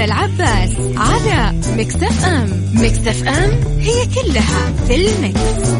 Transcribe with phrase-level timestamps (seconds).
[0.00, 5.70] مع أميرة العباس على Mix FM Mix FM هي كلها في ال mix.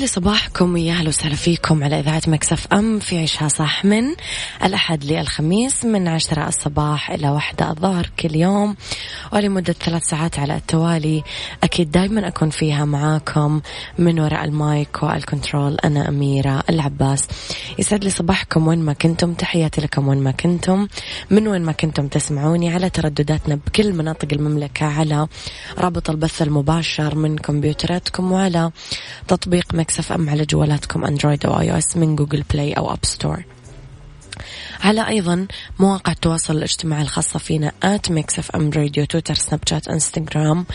[0.00, 4.02] لي صباحكم ويا أهلا وسهلا فيكم على إذاعة Mix FM في عيشها صح من
[4.64, 8.76] الأحد للخميس من عشرة الصباح إلى واحدة الظهر كل يوم
[9.32, 11.22] ولمدة ثلاث ساعات على التوالي.
[11.62, 13.60] أكيد دائما أكون فيها معاكم
[13.98, 15.76] من وراء ال mic وال control.
[15.84, 17.28] أنا أميرة العباس.
[17.78, 19.34] يسعد لي صباحكم وين ما كنتم.
[19.34, 20.88] تحياتي لكم وين ما كنتم.
[21.30, 25.26] من وين ما كنتم تسمعوني على تردداتنا بكل مناطق المملكة على
[25.78, 28.70] رابط البث المباشر من كمبيوتراتكم وعلى
[29.28, 33.44] تطبيق تطبيق Mix FM على جوالاتكم Android أو iOS من Google Play أو App Store
[34.80, 35.46] على أيضا
[35.78, 40.66] مواقع التواصل الاجتماعي الخاصة فينا at Mix FM Radio تويتر سناب شات انستغرام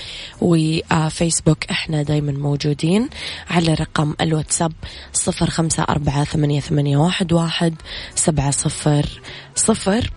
[0.42, 3.10] وفيسبوك إحنا دايما موجودين
[3.50, 4.74] على رقم الواتساب
[5.14, 7.76] صفر خمسة أربعة ثمانية, ثمانية واحد, واحد
[8.16, 9.22] سبعة صفر
[9.56, 10.12] صفر.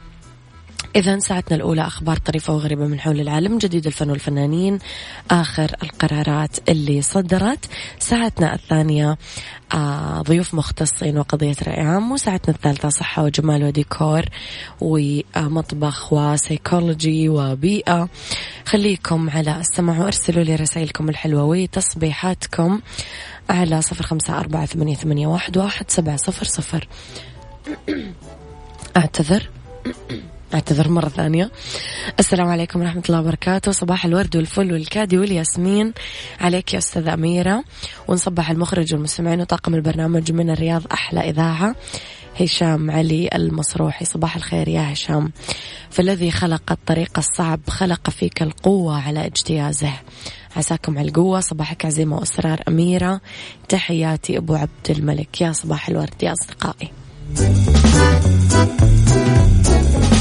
[0.97, 4.79] إذا ساعتنا الأولى أخبار طريفة وغريبة من حول العالم جديد الفن والفنانين
[5.31, 7.69] آخر القرارات اللي صدرت.
[7.99, 9.19] ساعتنا الثانية
[9.75, 14.25] آه ضيوف مختصين وقضية رأي عام وساعتنا الثالثة صحة وجمال وديكور
[14.81, 18.09] ومطبخ وسيكولوجي وبيئة.
[18.65, 22.81] خليكم على السمع وأرسلوا لي رسائلكم الحلوة وتصبيحاتكم
[23.51, 26.89] على صفر خمسة أربعة ثمانية, ثمانية واحد, واحد سبعة صفر صفر.
[28.97, 29.51] أعتذر.
[30.55, 31.51] أعتذر مرة ثانية.
[32.19, 33.73] السلام عليكم ورحمة الله وبركاته.
[33.73, 35.93] صباح الورد والفل والكادي والياسمين.
[36.41, 37.65] عليك يا أستاذة أميرة.
[38.09, 41.75] ونصبح المخرج والمستمعين وطاقم البرنامج من الرياض أحلى إذاعة
[42.41, 44.05] هشام علي المصروحي.
[44.05, 45.33] صباح الخير يا هشام.
[45.91, 49.93] فالذي خلق الطريق الصعب خلق فيك القوة على اجتيازه.
[50.57, 51.41] عساكم على القوة.
[51.41, 53.21] صباحك عزيمة وأسرار أميرة.
[53.69, 55.41] تحياتي أبو عبد الملك.
[55.41, 56.91] يا صباح الورد يا أصدقائي.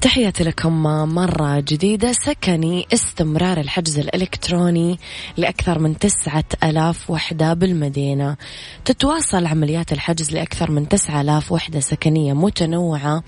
[0.00, 0.82] تحياتي لكم
[1.14, 2.12] مرة جديدة.
[2.12, 4.98] سكني استمرار الحجز الإلكتروني
[5.36, 8.36] لأكثر من تسعة ألاف وحدة بالمدينة.
[8.84, 13.22] تتواصل عمليات الحجز لأكثر من تسعة ألاف وحدة سكنية متنوعة.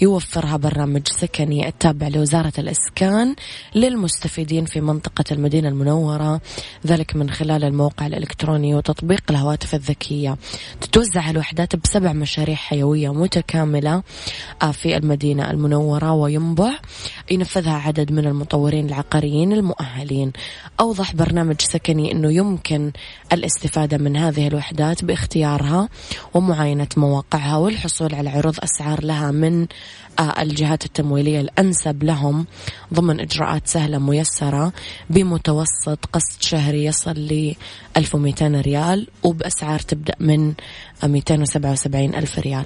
[0.00, 3.34] يوفرها برنامج سكني التابع لوزارة الإسكان
[3.74, 6.40] للمستفيدين في منطقة المدينة المنورة.
[6.86, 10.36] ذلك من خلال الموقع الإلكتروني وتطبيق الهواتف الذكية.
[10.80, 14.02] تتوزع الوحدات بسبع مشاريع حيوية متكاملة
[14.72, 16.72] في المدينة المنورة وينبع.
[17.30, 20.32] ينفذها عدد من المطورين العقاريين المؤهلين.
[20.80, 22.92] أوضح برنامج سكني أنه يمكن
[23.32, 25.88] الاستفادة من هذه الوحدات باختيارها
[26.34, 29.66] ومعاينة مواقعها والحصول على عروض أسعار لها من
[30.18, 32.46] آه، الجهات التمويلية الأنسب لهم
[32.94, 34.72] ضمن إجراءات سهلة ميسرة
[35.10, 37.54] بمتوسط قسط شهري يصل ل
[37.96, 40.54] 1200 ريال وبأسعار تبدأ من
[41.04, 42.64] 277 ألف ريال.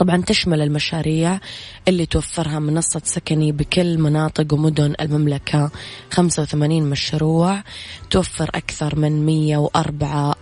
[0.00, 1.40] طبعا تشمل المشاريع
[1.88, 5.70] اللي توفرها منصة سكني بكل مناطق ومدن المملكة.
[6.10, 7.62] 85 مشروع
[8.10, 10.34] توفر أكثر من 104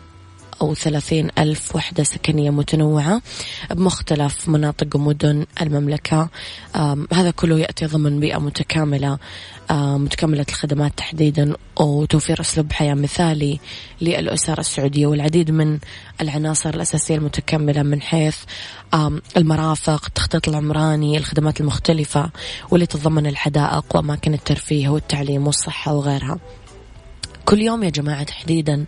[0.63, 3.23] أو ثلاثين ألف وحدة سكنية متنوعة
[3.71, 6.29] بمختلف مناطق ومدن المملكة.
[7.13, 9.19] هذا كله يأتي ضمن بيئة متكاملة.
[9.71, 13.61] متكاملة الخدمات تحديدا وتوفير أسلوب حياة مثالي
[14.01, 15.79] للأسر السعودية والعديد من
[16.21, 18.37] العناصر الأساسية المتكاملة من حيث
[19.37, 22.31] المرافق التخطيط العمراني الخدمات المختلفة
[22.71, 26.39] واللي تتضمن الحدائق وأماكن الترفيه والتعليم والصحة وغيرها.
[27.49, 28.85] كل يوم يا جماعة تحديدا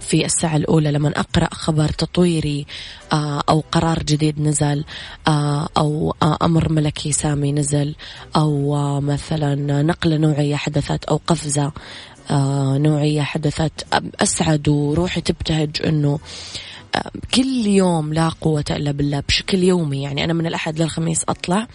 [0.00, 2.66] في الساعة الأولى لما أقرأ خبر تطويري
[3.12, 4.84] آه، أو قرار جديد نزل
[5.28, 7.94] آه، أو آه، أمر ملكي سامي نزل
[8.36, 11.72] أو مثلا نقلة نوعية حدثت أو قفزة
[12.76, 13.72] نوعية حدثت
[14.20, 16.18] أسعد وروحي تبتهج أنه
[17.34, 21.66] كل يوم لا قوة إلا بالله بشكل يومي يعني أنا من الأحد للخميس أطلع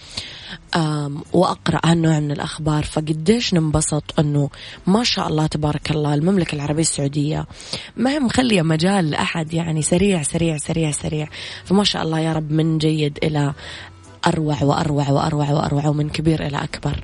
[1.33, 2.83] وأقرأ هالنوع من الأخبار.
[2.83, 4.49] فقديش ننبسط أنه
[4.87, 7.45] ما شاء الله تبارك الله المملكة العربية السعودية
[7.97, 11.27] ما هي مخلية مجال لأحد يعني سريع سريع سريع سريع.
[11.65, 13.53] فما شاء الله يا رب من جيد إلى
[14.27, 17.03] أروع وأروع وأروع وأروع ومن كبير إلى أكبر.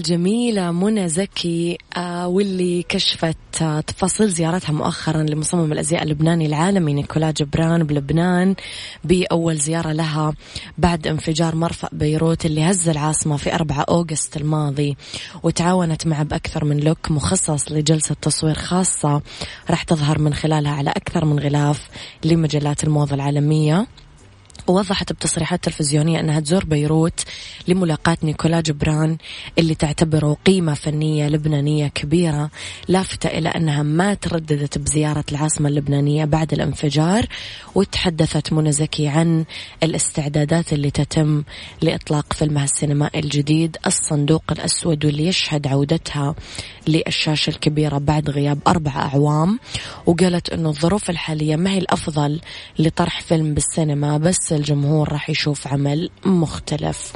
[0.00, 7.30] الجميلة منى زكي آه، واللي كشفت آه، تفاصيل زيارتها مؤخرا لمصمم الأزياء اللبناني العالمي نيكولا
[7.30, 8.54] جبران بلبنان
[9.04, 10.34] بأول زيارة لها
[10.78, 14.96] بعد انفجار مرفأ بيروت اللي هز العاصمة في 4 أوغست الماضي.
[15.42, 19.22] وتعاونت معه بأكثر من لوك مخصص لجلسة تصوير خاصة
[19.70, 21.88] راح تظهر من خلالها على أكثر من غلاف
[22.24, 23.86] لمجلات الموضة العالمية.
[24.66, 27.20] ووضحت بتصريحات تلفزيونية أنها تزور بيروت
[27.68, 29.16] لملاقاة نيكولا جبران
[29.58, 32.50] اللي تعتبره قيمة فنية لبنانية كبيرة
[32.88, 37.26] لافتة إلى أنها ما ترددت بزيارة العاصمة اللبنانية بعد الانفجار
[37.74, 39.44] وتحدثت منى زكي عن
[39.82, 41.42] الاستعدادات اللي تتم
[41.82, 46.34] لإطلاق فيلمها السينمائي الجديد الصندوق الأسود واللي يشهد عودتها
[46.88, 49.58] للشاشة الكبيرة بعد غياب أربع أعوام
[50.06, 52.40] وقالت أنه الظروف الحالية ما هي الأفضل
[52.78, 57.12] لطرح فيلم بالسينما بس الجمهور راح يشوف عمل مختلف.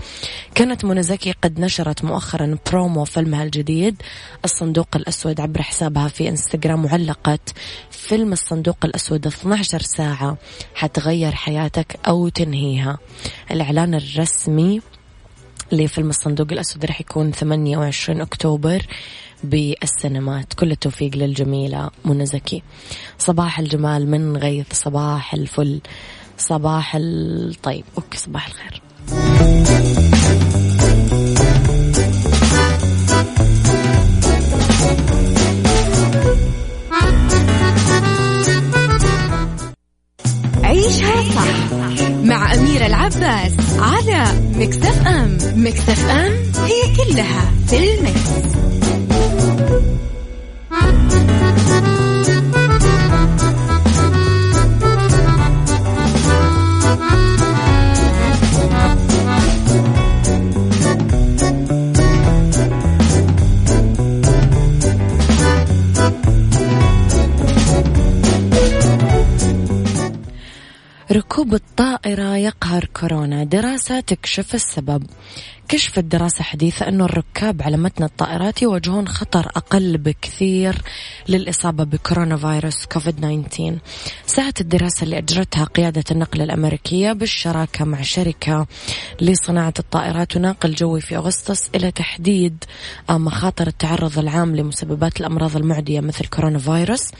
[0.55, 4.03] كانت منى زكي قد نشرت مؤخرا برومو فيلمها الجديد
[4.45, 7.53] الصندوق الأسود عبر حسابها في إنستغرام وعلقت
[7.91, 10.37] فيلم الصندوق الأسود 12 ساعة
[10.75, 12.99] حتغير حياتك أو تنهيها.
[13.51, 14.81] الإعلان الرسمي
[15.73, 18.87] لفيلم الصندوق الأسود راح يكون 28 أكتوبر
[19.45, 20.55] بالسينمات.
[20.55, 22.63] كل التوفيق للجميلة منى زكي.
[23.19, 25.81] صباح الجمال من غيث صباح الفل.
[26.39, 27.85] صباح الطيب.
[27.99, 28.83] okay صباح الخير.
[40.65, 41.69] عيشها صح
[42.25, 44.25] مع أميرة العباس على
[44.57, 45.39] Mix FM.
[45.57, 46.33] Mix FM
[46.65, 48.55] هي كلها في ال mix.
[71.17, 73.45] ركوب الطائرة يقهر كورونا.
[73.45, 75.07] دراسة تكشف السبب.
[75.69, 80.83] كشفت دراسة حديثة أن الركاب على متن الطائرات يواجهون خطر أقل بكثير
[81.29, 83.17] للإصابة بكورونا فيروس كوفيد
[83.51, 83.79] 19
[84.27, 88.67] ساعت الدراسة اللي أجرتها قيادة النقل الأمريكية بالشراكة مع شركة
[89.21, 92.65] لصناعة الطائرات وناقل جوي في أغسطس إلى تحديد
[93.11, 97.11] مخاطر التعرض العام لمسببات الأمراض المعدية مثل كورونا فيروس.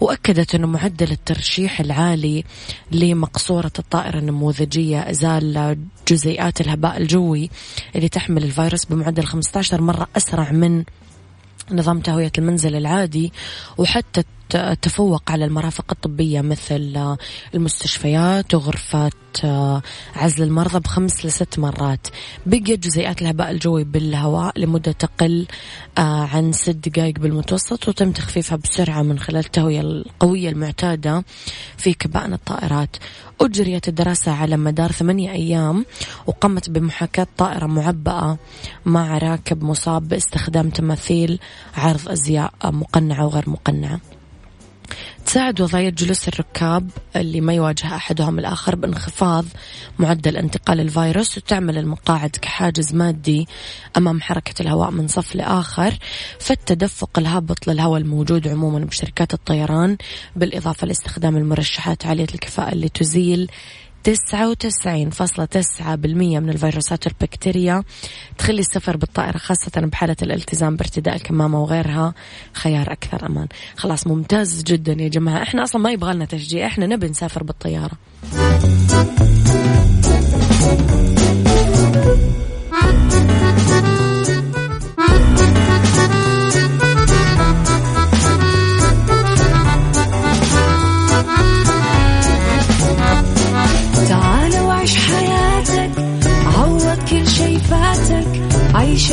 [0.00, 2.44] وأكدت أنه معدل الترشيح العالي
[2.92, 7.50] لمقصورة الطائرة النموذجية إزال جزيئات الهباء الجوي
[7.96, 10.84] اللي تحمل الفيروس بمعدل 15 مرة أسرع من
[11.70, 13.32] نظام تهوية المنزل العادي
[13.78, 14.22] وحتى
[14.82, 17.16] تفوق على المرافق الطبية مثل
[17.54, 19.14] المستشفيات وغرفات
[20.16, 22.06] عزل المرضى بخمس لست مرات.
[22.46, 25.46] بقيت جزيئات الهباء الجوي بالهواء لمدة تقل
[25.98, 31.24] عن ست دقائق بالمتوسط وتم تخفيفها بسرعة من خلال التهوية القوية المعتادة
[31.76, 32.96] في كبائن الطائرات.
[33.40, 35.84] أجريت الدراسة على مدار ثمانية أيام
[36.26, 38.38] وقامت بمحاكاة طائرة معبأة
[38.84, 41.38] مع راكب مصاب باستخدام تماثيل
[41.76, 44.00] عرض أزياء مقنعة وغير مقنعة.
[45.26, 49.44] تساعد وضعية جلوس الركاب اللي ما يواجه أحدهم الآخر بانخفاض
[49.98, 53.48] معدل انتقال الفيروس وتعمل المقاعد كحاجز مادي
[53.96, 55.94] أمام حركة الهواء من صف لآخر.
[56.40, 59.96] فالتدفق الهابط للهواء الموجود عموما بشركات الطيران
[60.36, 63.50] بالإضافة لاستخدام المرشحات عالية الكفاءة اللي تزيل
[64.04, 67.84] تسعة وتسعين فاصلة تسعة بالمية من الفيروسات والبكتيريا
[68.38, 72.14] تخلي السفر بالطائرة خاصة بحالة الالتزام بارتداء الكمامة وغيرها
[72.52, 73.48] خيار أكثر أمان.
[73.76, 75.42] خلاص ممتاز جدا يا جماعة.
[75.42, 77.98] إحنا أصلا ما يبغى لنا تشجيع إحنا نبي نسافر بالطيارة.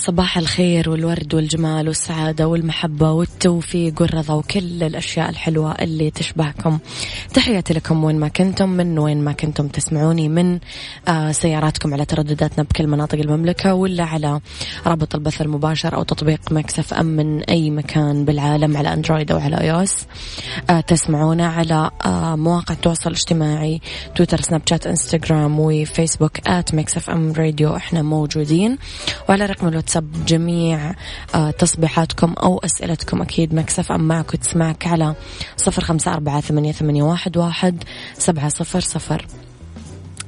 [0.00, 6.78] صباح الخير والورد والجمال والسعادة والمحبة والتوفيق والرضا وكل الأشياء الحلوة اللي تشبهكم.
[7.34, 10.58] تحياتي لكم وين ما كنتم من وين ما كنتم تسمعوني من
[11.08, 14.40] آه سياراتكم على تردداتنا بكل مناطق المملكة ولا على
[14.86, 19.60] رابط البث المباشر أو تطبيق Mix FM من أي مكان بالعالم على Android أو على
[19.60, 20.06] iOS
[20.70, 23.80] آه تسمعونا على آه مواقع التواصل الاجتماعي
[24.16, 27.76] تويتر سناب شات إنستغرام وفيسبوك at Mix FM Radio.
[27.76, 28.78] إحنا موجودين.
[29.28, 30.94] وعلى رقم الواتساب جميع
[31.34, 33.22] آه تصبيحاتكم أو أسئلتكم.
[33.22, 35.14] أكيد Mix FM معك وتسمعك على
[35.56, 37.84] صفر خمسة أربعة ثمانية, ثمانية واحد, واحد
[38.18, 39.26] سبعة صفر صفر.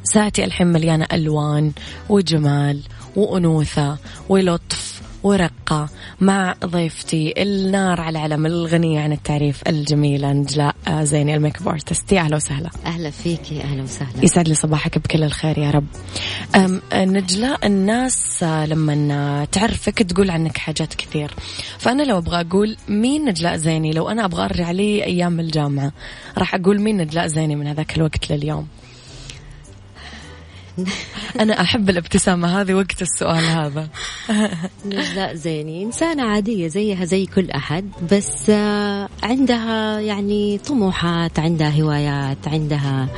[0.05, 1.73] ساعتي الحين مليانة ألوان
[2.09, 2.81] وجمال
[3.17, 4.92] وأنوثة ولطف.
[5.23, 5.89] ورقة
[6.21, 12.13] مع ضيفتي النار على علم الغنية عن التعريف الجميلة نجلاء زيني ال makeup artist.
[12.13, 12.71] يا أهلا وسهلا.
[12.87, 14.25] أهلا فيك يا أهلا وسهلا.
[14.25, 15.87] يسعد لي صباحك بكل الخير يا رب.
[16.55, 21.35] أم نجلاء الناس لما تعرفك تقول عنك حاجات كثير.
[21.79, 25.93] فأنا لو أبغى أقول مين نجلاء زيني لو أنا أبغى أرجع لي أيام الجامعة
[26.39, 28.67] راح أقول مين نجلاء زيني من هذاك الوقت لليوم.
[31.41, 32.61] أنا أحب الابتسامة.
[32.61, 33.89] هذه وقت السؤال هذا.
[34.87, 42.49] نجلاء زيني إنسانة عادية زيها زي كل أحد بس آه، عندها يعني طموحات عندها هوايات
[42.49, 43.09] عندها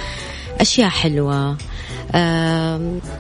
[0.61, 1.57] أشياء حلوة.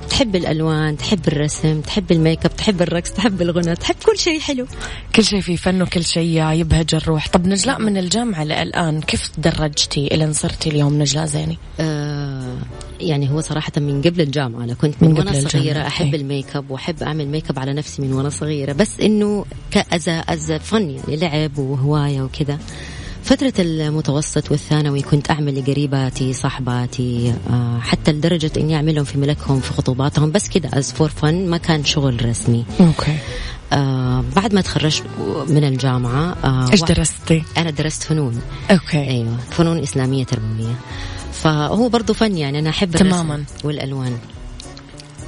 [0.09, 4.67] تحب الألوان تحب الرسم تحب الميك أب تحب الرقص تحب الغنى تحب كل شيء حلو.
[5.15, 7.29] كل شيء فيه فن وكل شيء يبهج الروح.
[7.29, 12.57] طب نجلاء من الجامعة للآن كيف تدرجتي إلى صرتي اليوم نجلاء زيني؟ آه،
[13.01, 14.65] يعني هو صراحة من قبل الجامعة.
[14.65, 16.21] أنا كنت من من, صغيرة أحب إيه.
[16.21, 18.73] الميك أب وأحب أعمل ميك أب على نفسي من وأنا صغيرة.
[18.73, 22.59] بس إنه ك as a as a فن يعني لعب وهواية وكذا.
[23.25, 29.73] فترة المتوسط والثانوي كنت أعمل لقريباتي صاحباتي آه، حتى لدرجة إني أعملهم في ملكهم في
[29.73, 30.31] خطوباتهم.
[30.33, 32.65] بس كده از for fun ما كان شغل رسمي.
[32.81, 33.17] okay.
[33.73, 35.03] آه بعد ما تخرجت
[35.49, 38.41] من الجامعة آه إيش واحد- درستي؟ أنا درست فنون.
[38.71, 38.99] okay.
[39.09, 40.75] أيوه فنون إسلامية تربوية.
[41.33, 43.45] فهو برضو فن يعني أنا أحب الرسم تماماً.
[43.65, 44.17] والألوان.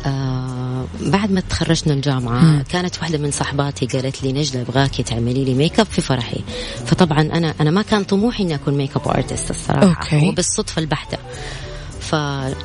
[0.06, 2.64] آه بعد ما تخرجنا الجامعة مم.
[2.70, 6.40] كانت واحدة من صاحباتي قالت لي نجلة أبغاكي تعملي لي ميك اب في فرحي
[6.86, 10.26] فطبعا أنا أنا ما كان طموحي إني أكون makeup artist الصراحة okay.
[10.26, 11.18] هو بالصدفة البحتة
[12.00, 12.14] ف...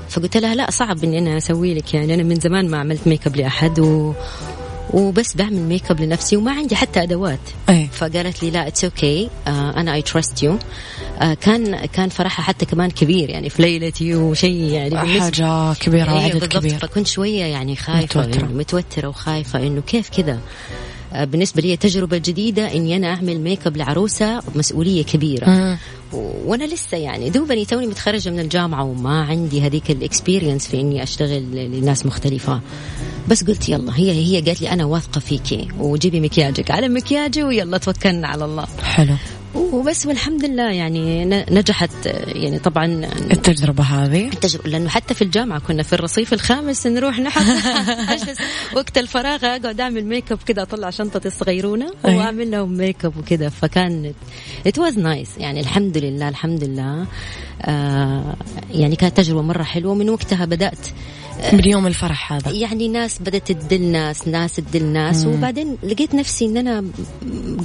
[0.10, 3.28] فقلت لها لا صعب إني أنا أسوي لك يعني أنا من زمان ما عملت ميك
[3.28, 4.14] اب لأحد و...
[4.94, 7.40] وبس بعمل ميك اب لنفسي وما عندي حتى أدوات.
[7.70, 10.58] أي فقالت لي لا it's okay أنا I trust you
[11.42, 14.96] كان كان فرحها حتى كمان كبير يعني في ليلتي وشيء يعني
[15.80, 16.78] كبيرة أيوة وعدد بالضبط، كبير.
[16.80, 18.28] فكنت شوية يعني خايفة متوترة.
[18.28, 20.40] متوترة, متوترة وخايفة إنه كيف كذا آه،
[21.14, 25.50] بالنسبة لي تجربة جديدة إني أنا أعمل ميك اب لعروسة مسؤولية كبيرة.
[25.50, 25.78] مم.
[26.14, 30.80] و- وأنا لسه يعني دوبني توني متخرجة من الجامعة وما عندي هذيك ال experience في
[30.82, 31.44] إني أشتغل
[31.80, 32.62] لناس مختلفة.
[33.28, 36.72] بس قلت يلا هي هي قالت لي أنا واثقة فيكي وجيبي مكياجك.
[36.72, 38.66] جبت مكياجي ويلا توكلنا على الله.
[38.84, 39.16] حلو.
[39.56, 42.86] وبس والحمد لله يعني نجحت يعني طبعا
[43.32, 47.44] التجربة هذه؟ التجربة لأنه حتى في الجامعة كنا في الرصيف الخامس نروح نحط
[48.10, 48.38] أجلس
[48.76, 51.94] وقت الفراغ أقعد أعمل ميك اب كذا أطلع شنطتي الصغيرونة.
[52.04, 54.14] وأعمل لهم ميك اب وكذا فكان
[54.68, 55.40] it was nice.
[55.40, 57.06] يعني الحمد لله الحمد لله.
[57.62, 58.36] آه
[58.72, 59.94] يعني كانت تجربة مرة حلوة.
[59.94, 60.88] من وقتها بدأت
[61.54, 62.52] من يوم الفرح هذا.
[62.52, 65.26] يعني ناس بدأت تدل ناس ناس تدل ناس.
[65.26, 65.34] مم.
[65.34, 66.84] وبعدين لقيت نفسي إن أنا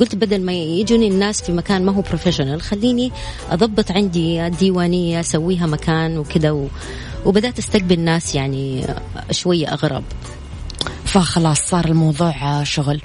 [0.01, 3.13] قلت بدل ما يجوني الناس في مكان ما هو professional خليني
[3.51, 6.67] أضبط عندي ديوانيه أسويها مكان وكذا و...
[7.25, 8.87] وبدأت أستقبل ناس يعني
[9.31, 10.05] شوية أغرب.
[11.07, 13.01] فخلاص صار الموضوع شغل.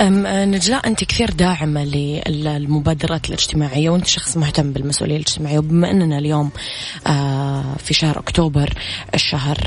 [0.00, 5.58] نجلاء أنت كثير داعمة للمبادرات الاجتماعية وأنت شخص مهتم بالمسؤولية الاجتماعية.
[5.58, 6.50] وبما أننا اليوم
[7.06, 8.74] آه، في شهر أكتوبر
[9.14, 9.58] الشهر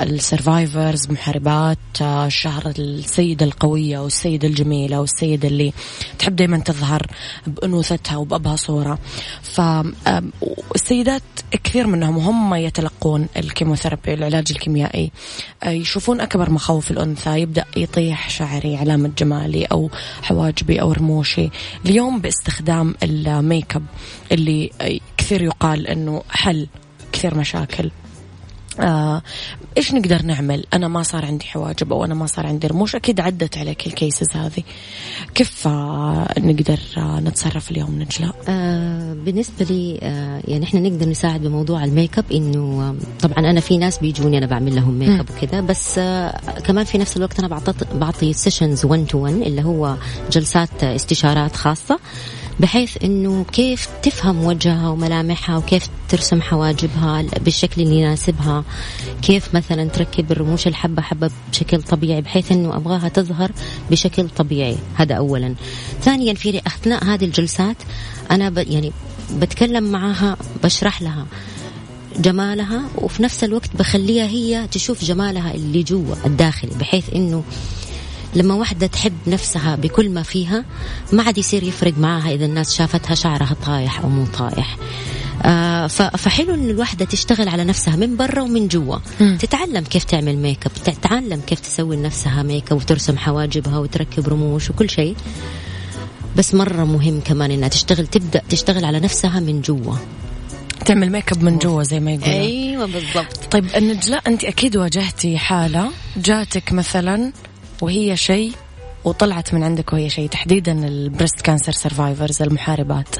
[0.00, 5.72] السرفايفرز محاربات آه، شهر السيدة القوية والسيدة الجميلة والسيدة اللي
[6.18, 7.06] تحب دايما تظهر
[7.46, 8.98] بأنوثتها وبأبها صورة.
[9.42, 11.22] فالسيدات
[11.64, 15.12] كثير منهم وهم يتلقون ال chemotherapy العلاج الكيميائي
[15.62, 17.29] آه، يشوفون أكبر مخاوف الأنثى.
[17.36, 19.90] يبدأ يطيح شعري علامة جمالي أو
[20.22, 21.50] حواجبي أو رموشي.
[21.86, 23.82] اليوم باستخدام الميك أب
[24.32, 24.70] اللي
[25.16, 26.66] كثير يقال أنه حل
[27.12, 27.90] كثير مشاكل.
[28.80, 29.22] آه
[29.76, 32.94] إيش نقدر نعمل؟ أنا ما صار عندي حواجب أو أنا ما صار عندي رموش.
[32.94, 34.62] أكيد عدت عليك ال cases هذه.
[35.34, 41.40] كيف آه نقدر آه نتصرف اليوم نجلاء؟ آه بالنسبة لي آه يعني إحنا نقدر نساعد
[41.42, 45.26] بموضوع الميك اب إنه آه طبعا أنا في ناس بيجوني أنا بعمل لهم ميك اب
[45.30, 49.62] وكذا بس آه كمان في نفس الوقت أنا بعطي بعطي sessions 1 to 1 اللي
[49.64, 49.96] هو
[50.32, 51.98] جلسات استشارات خاصة.
[52.60, 58.64] بحيث إنه كيف تفهم وجهها وملامحها وكيف ترسم حواجبها بالشكل اللي يناسبها.
[59.22, 63.50] كيف مثلا تركب الرموش الحبة حبة بشكل طبيعي بحيث إنه أبغاها تظهر
[63.90, 64.76] بشكل طبيعي.
[64.94, 65.54] هذا اولا.
[66.02, 67.76] ثانيا في أثناء هذه الجلسات
[68.30, 68.92] أنا ب يعني
[69.32, 71.26] بتكلم معاها بشرح لها
[72.18, 77.44] جمالها وفي نفس الوقت بخليها هي تشوف جمالها اللي جوا الداخلي بحيث إنه
[78.34, 80.64] لما واحدة تحب نفسها بكل ما فيها
[81.12, 84.76] ما عاد يصير يفرق معها إذا الناس شافتها شعرها طايح أو مو طايح.
[85.42, 88.96] آه فحلو إن الواحدة تشتغل على نفسها من برا ومن جوا.
[89.38, 94.70] تتعلم كيف تعمل ميك اب تتعلم كيف تسوي لنفسها ميك اب وترسم حواجبها وتركب رموش
[94.70, 95.16] وكل شيء.
[96.36, 99.94] بس مرة مهم كمان إنها تشتغل تبدأ تشتغل على نفسها من جوا.
[100.84, 102.40] تعمل ميك اب من جوا زي ما يقولون.
[102.40, 103.36] أيوه بالضبط.
[103.50, 105.90] طيب نجلاء أنت أكيد واجهتي حالة.
[106.16, 107.32] جاتك مثلا
[107.80, 108.52] وهي شيء
[109.04, 113.16] وطلعت من عندك وهي شيء تحديدا ال breast cancer survivors المحاربات.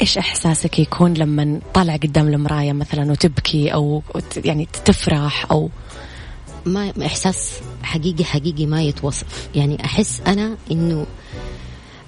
[0.00, 4.02] إيش إحساسك يكون لما طالع قدام المرايه مثلا وتبكي أو
[4.44, 5.70] يعني تفرح أو؟
[6.66, 9.48] ما إحساس حقيقي حقيقي ما يتوصف.
[9.54, 11.06] يعني أحس أنا إنه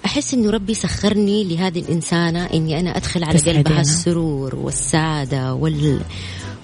[0.04, 6.00] أحس إنه ربي سخرني لهذه الإنسانة إني أنا أدخل على قلبها السرور والسعاده وال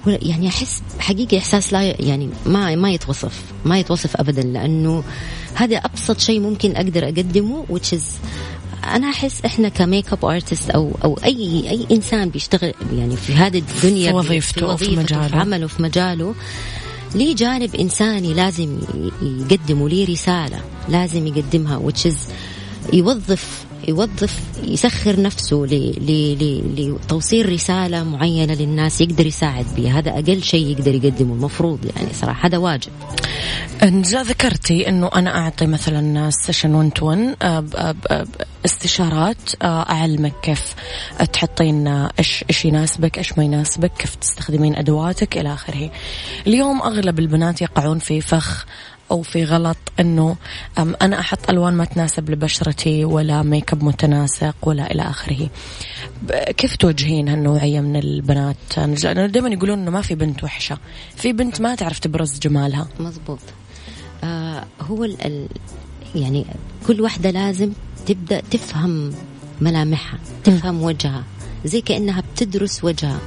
[0.07, 5.05] يعني أحس حقيقي إحساس لا يعني ما ما يتوصف ما يتوصف ابدا لأنه
[5.55, 8.03] هذا أبسط شيء ممكن أقدر أقدمه which is
[8.85, 13.59] أنا أحس إحنا ك makeup artist أو أو أي أي إنسان بيشتغل يعني في هذه
[13.59, 15.29] الدنيا في وظيفته, في, وظيفته في مجاله.
[15.29, 16.35] في عمله في مجاله
[17.15, 18.79] ليه جانب إنساني لازم
[19.23, 22.17] يقدمه ليه رسالة لازم يقدمها which is
[22.93, 25.67] يوظف يوظف يسخر نفسه
[26.77, 32.49] لتوصيل رسالة معينة للناس يقدر يساعد بها هذا أقل شيء يقدر يقدمه المفروض يعني صراحة
[32.49, 32.93] هذا واجب.
[33.83, 37.37] جاء ذكرتي أنه أنا أعطي مثلا session 1 to 1
[38.65, 40.75] استشارات أعلمك كيف
[41.33, 45.91] تحطين إيش إيش يناسبك إيش ما يناسبك كيف تستخدمين أدواتك إلى آخره.
[46.47, 48.67] اليوم أغلب البنات يقعون في فخ
[49.11, 50.37] أو في غلط أنه
[50.79, 55.49] أنا أحط ألوان ما تناسب لبشرتي ولا ميك اب متناسق ولا إلى آخره.
[56.57, 60.79] كيف توجهين هالنوعية من البنات؟ لأنه دائما يقولون إنه ما في بنت وحشة.
[61.17, 62.89] في بنت ما تعرف تبرز جمالها.
[63.01, 63.39] مزبوط
[64.25, 65.49] آه هو ال
[66.15, 66.47] يعني
[66.87, 67.73] كل واحدة لازم
[68.07, 69.15] تبدأ تفهم
[69.61, 71.25] ملامحها تفهم وجهها.
[71.67, 73.21] زي كأنها بتدرس وجهها.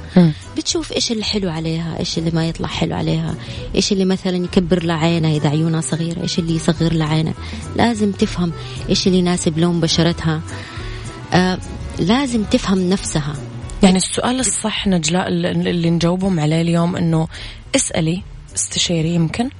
[0.56, 3.34] بتشوف إيش اللي حلو عليها إيش اللي ما يطلع حلو عليها
[3.74, 7.34] إيش اللي مثلا يكبر لها عينها إذا عيونها صغيرة إيش اللي يصغر لها عينها
[7.76, 8.52] لازم تفهم
[8.88, 10.40] إيش اللي يناسب لون بشرتها.
[11.32, 11.58] آه
[11.98, 13.34] لازم تفهم نفسها.
[13.82, 17.28] يعني السؤال الصح نجلاء اللي نجاوبهم عليه اليوم إنه
[17.76, 18.22] اسألي
[18.54, 19.50] استشيري يمكن؟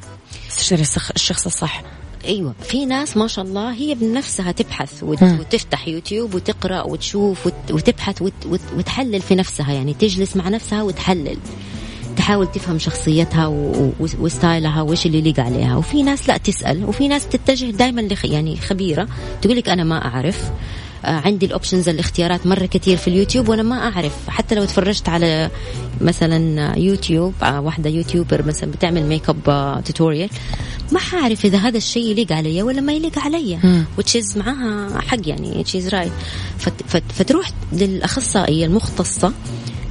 [0.50, 0.82] استشيري
[1.16, 1.82] الشخص الصح.
[2.24, 2.54] أيوه.
[2.62, 8.22] في ناس ما شاء الله هي بنفسها تبحث وتفتح يوتيوب وتقرأ وتشوف وتبحث
[8.76, 11.38] وتحلل في نفسها يعني تجلس مع نفسها وتحلل.
[12.16, 13.46] تحاول تفهم شخصيتها
[14.00, 15.76] و style ها وإيش اللي يليق عليها.
[15.76, 19.08] وفي ناس لا تسأل وفي ناس تتجه دائما يعني خبيرة
[19.42, 20.50] تقول لك أنا ما أعرف.
[21.04, 24.12] عندي ال options الاختيارات مرة كثير في اليوتيوب وأنا ما أعرف.
[24.28, 25.50] حتى لو تفرجت على
[26.00, 30.30] مثلا يوتيوب واحدة يوتيوبر مثلا بتعمل makeup tutorial
[30.92, 33.58] ما حعرف إذا هذا الشيء يليق علي ولا ما يليق علي.
[33.98, 36.12] و she's معاها حق يعني she's right
[37.08, 39.32] فتروح للأخصائية المختصة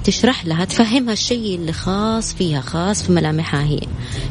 [0.10, 3.80] تشرح لها تفهمها الشيء اللي خاص فيها خاص في ملامحها هي.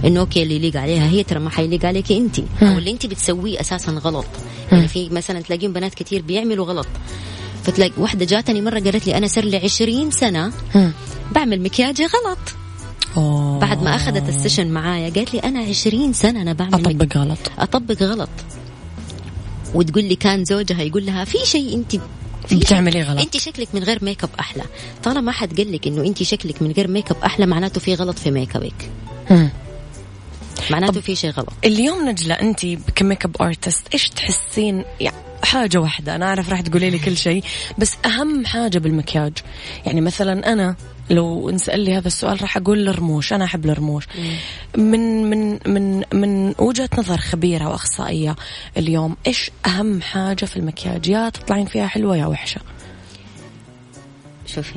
[0.05, 2.39] إنه okay اللي يليق عليها هي ترى ما حيليق عليك أنت.
[2.63, 4.27] أو اللي أنت بتسويه أساسا غلط.
[4.73, 6.87] يعني في مثلا تلاقين بنات كثير بيعملوا غلط.
[7.63, 10.53] فتلاقي واحدة جاتني مرة قالت لي أنا صار لي 20 سنة
[11.33, 12.39] بعمل مكياجي غلط.
[13.17, 13.59] أوه.
[13.59, 17.39] بعد ما أخذت ال session معايا قالت لي أنا 20 سنة أنا بعمل أطبق غلط.
[17.59, 18.31] أطبق غلط.
[19.75, 22.03] وتقول لي كان زوجها يقول لها في شيء أنت
[22.49, 23.21] في بتعملي غلط.
[23.21, 24.63] انت شكلك من غير ميك اب أحلى.
[25.03, 27.95] طالما ما حد قال لك انه انت شكلك من غير ميك اب أحلى معناته في
[27.95, 28.91] غلط في ميك ابك.
[30.71, 31.53] معناته في شيء غلط.
[31.65, 36.91] اليوم نجلة انت ك makeup artist إيش تحسين؟ يعني حاجة واحدة أنا أعرف راح تقولي
[36.91, 37.45] لي كل شيء
[37.79, 39.33] بس أهم حاجة بالمكياج.
[39.87, 40.77] يعني مثلا أنا
[41.11, 44.05] لو نسأل لي هذا السؤال راح أقول الرموش أنا أحب الرموش
[44.77, 48.37] من من من من وجهة نظر خبيرة وأخصائية
[48.77, 52.61] اليوم إيش أهم حاجة في المكياج يا تطلعين فيها حلوة يا وحشة
[54.47, 54.75] شوفي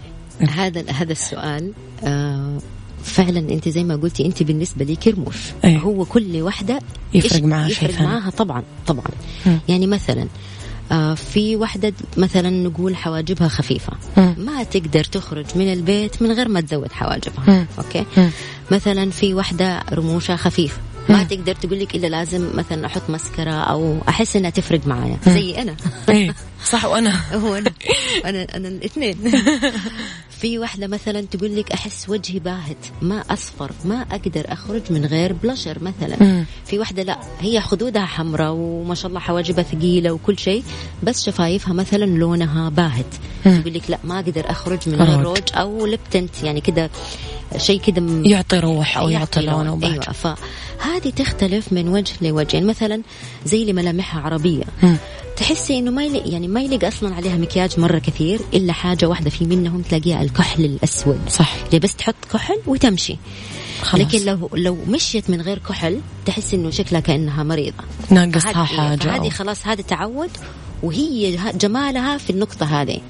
[0.49, 2.57] هذا هذا السؤال آه
[3.03, 5.77] فعلا أنت زي ما قلتي أنت بالنسبة لي كرموش أيه.
[5.77, 6.79] هو كل واحدة
[7.13, 8.01] يفرق شيء يفرق.
[8.01, 9.05] معاها طبعا طبعا
[9.45, 9.59] مم.
[9.69, 10.27] يعني مثلا
[11.15, 13.93] في واحدة مثلا نقول حواجبها خفيفة.
[14.37, 17.65] ما تقدر تخرج من البيت من غير ما تزود حواجبها.
[17.77, 18.05] okay.
[18.71, 20.77] مثلا في واحدة رموشها خفيف
[21.11, 25.17] ما تقدر تقول لك إلا لازم مثلا أحط مسكرة أو أحس إنها تفرق معايا.
[25.25, 25.75] زي أنا.
[26.09, 27.09] إيه صح وأنا.
[27.43, 27.71] هو أنا.
[28.25, 29.15] أنا أنا الاثنين.
[30.41, 35.33] في واحدة مثلا تقول لك أحس وجهي باهت ما أصفر ما أقدر أخرج من غير
[35.33, 36.45] بلاشر مثلا.
[36.65, 40.63] في واحدة لا هي خدودها حمراء وما شاء الله حواجبها ثقيلة وكل شيء
[41.03, 43.05] بس شفايفها مثلا لونها باهت.
[43.43, 45.37] تقول لك لا ما أقدر أخرج من غير روج.
[45.55, 46.89] أو لبتنت يعني كده
[47.57, 49.91] شيء كده م- يعطي روح أو يعطي لون أو بهجة
[50.25, 50.35] أيوه
[50.81, 53.01] فهذه تختلف من وجه لوجه يعني مثلا
[53.45, 54.63] زي اللي ملامحها عربية.
[54.83, 54.97] مم.
[55.37, 59.29] تحسي إنه ما يليق يعني ما يليق أصلا عليها مكياج مرة كثير إلا حاجة واحدة
[59.29, 61.19] في منهم تلاقيها الكحل الأسود.
[61.29, 61.55] صح.
[61.65, 63.17] اللي بس تحط كحل وتمشي.
[63.81, 64.01] خلاص.
[64.05, 67.83] لكن لو لو مشيت من غير كحل تحس إنه شكلها كأنها مريضة.
[68.09, 68.65] ناقصها
[68.97, 70.29] فهذه أو- خلاص هذا تعود
[70.83, 73.01] وهي جمالها في النقطة هذه.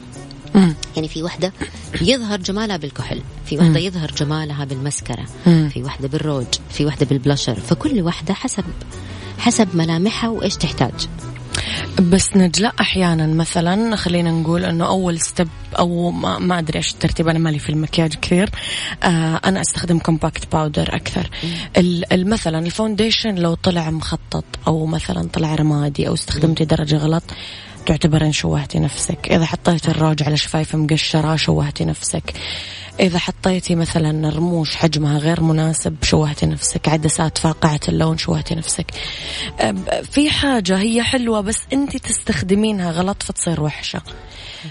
[0.56, 0.76] مم.
[0.96, 1.54] يعني في وحدة
[2.02, 5.70] يظهر جمالها بالكحل في وحدة يظهر جمالها بالمسكرة مم.
[5.74, 8.64] في وحدة بالروج في وحدة بالبلاشر فكل وحدة حسب
[9.40, 11.08] حسب ملامحها وإيش تحتاج.
[12.00, 15.48] بس نجلاء أحيانا مثلا خلينا نقول إنه أول step
[15.80, 18.50] أو ما, ما أدري إيش الترتيب أنا مالي في المكياج كثير
[19.04, 21.30] آه أنا أستخدم compact powder أكثر.
[22.14, 27.24] مثلا ال foundation لو طلع مخطط أو مثلا طلع رمادي أو استخدمتي درجة غلط
[27.86, 29.32] تعتبر شوهتي نفسك.
[29.32, 32.34] إذا حطيتي الروج على شفايف مقشرة شوهتي نفسك.
[33.00, 38.86] إذا حطيتي مثلا رموش حجمها غير مناسب شوهتي نفسك عدسات فاقعة اللون شوهتي نفسك.
[40.12, 44.02] في حاجة هي حلوة بس أنت تستخدمينها غلط فتصير وحشة.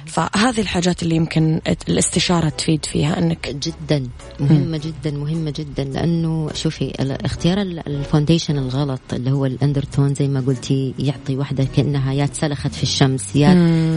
[0.06, 4.08] فهذه الحاجات اللي يمكن الاستشارة تفيد فيها أنك جدا
[4.40, 5.84] مهمة جدا مهمة جدا.
[5.84, 6.92] لأنه شوفي
[7.24, 12.12] اختيار ال- ال foundation الغلط اللي هو ال undertone زي ما قلتي يعطي وحدة كأنها
[12.12, 13.48] يا تسلخت في الشمس يا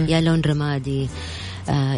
[0.10, 1.10] يا لون رمادي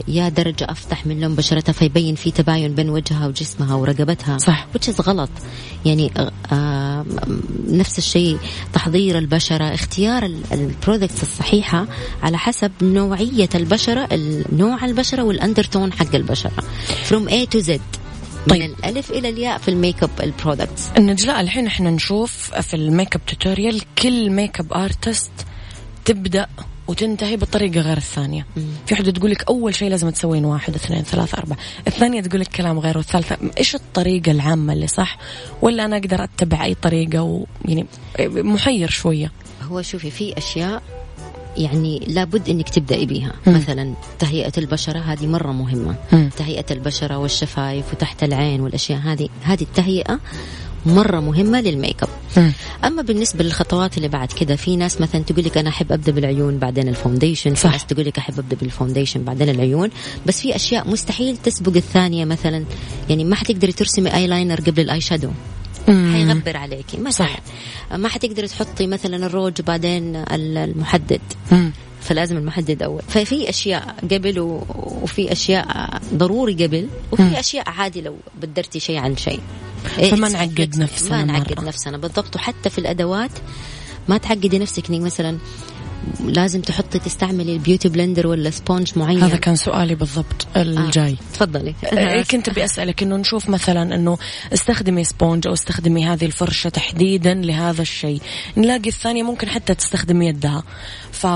[0.08, 4.38] يا درجة أفتح من لون بشرتها فيبين في تباين بين وجهها وجسمها ورقبتها.
[4.38, 4.68] صح.
[4.88, 5.30] is غلط.
[5.86, 7.06] يعني آه آه
[7.70, 8.38] نفس الشيء
[8.74, 11.88] تحضير البشرة اختيار ال products الصحيحة
[12.24, 16.52] على حسب نوعية البشرة ال- نوع البشرة وال undertone حق البشرة.
[17.10, 17.70] From A to Z.
[17.72, 17.80] من
[18.50, 18.62] طيب.
[18.62, 20.88] الألف إلى الياء في ال makeup ال products.
[20.98, 25.32] النجلاء الحين إحنا نشوف في ال makeup tutorial كل makeup artist
[26.06, 26.48] تبدأ
[26.88, 28.46] وتنتهي بطريقة غير الثانية.
[28.86, 31.58] في واحدة تقول لك أول شيء لازم تسوين واحد اثنين ثلاثة أربعة.
[31.88, 35.18] الثانية تقول لك كلام غير والثالثة إيش الطريقة العامة اللي صح؟
[35.62, 37.86] ولا أنا أقدر أتبع أي طريقة ويعني
[38.22, 39.32] محير شوية.
[39.62, 40.84] هو شوفي في أشياء
[41.58, 43.34] يعني لابد إنك تبدأي بيها.
[43.48, 45.96] مثلا تهيئة البشرة هذه مرة مهمة.
[46.12, 46.30] مم.
[46.38, 50.20] تهيئة البشرة والشفايف وتحت العين والأشياء هذه هذه التهيئة
[50.86, 52.10] مرة مهمة للميك اب.
[52.86, 56.58] أما بالنسبة للخطوات اللي بعد كذا في ناس مثلا تقول لك أنا أحب أبدأ بالعيون
[56.58, 57.72] بعدين ال foundation في صح.
[57.72, 59.90] ناس تقول لك أحب أبدأ بال foundation بعدين العيون
[60.26, 62.66] بس في أشياء مستحيل تسبق الثانية مثلا
[63.10, 65.30] يعني ما حتقدري ترسمي اي لاينر قبل ال eyeshadow
[65.88, 67.40] حيغبر عليكي مثلا صح.
[67.96, 71.22] ما حتقدري تحطي مثلا الروج بعدين ال- المحدد
[71.52, 71.72] مم.
[72.06, 73.02] فلازم المحدد أول.
[73.08, 74.40] ففي أشياء قبل.
[75.02, 79.40] وفي أشياء ضروري قبل وفي أشياء عادي لو بدرتي شيء عن شيء.
[80.00, 80.78] إيه، فما نعقد.
[80.78, 81.64] نفسنا ما نعقد.
[81.64, 81.98] نفسنا.
[81.98, 82.36] بالضبط.
[82.36, 83.32] وحتى في الأدوات
[84.08, 85.38] ما تعقدي نفسك إنك مثلا
[86.26, 89.24] لازم تحطي تستعملي ال beauty blender ولا sponge معين.
[89.24, 91.12] هذا كان سؤالي بالضبط الجاي.
[91.12, 91.34] آه.
[91.34, 91.76] تفضلي.
[91.94, 94.18] إيه كنت بأسألك إنه نشوف مثلا إنه
[94.54, 98.22] استخدمي sponge أو استخدمي هذه الفرشة تحديدا لهذا الشيء.
[98.58, 100.64] نلاقي الثانية ممكن حتى تستخدمي يدها.
[101.12, 101.28] ف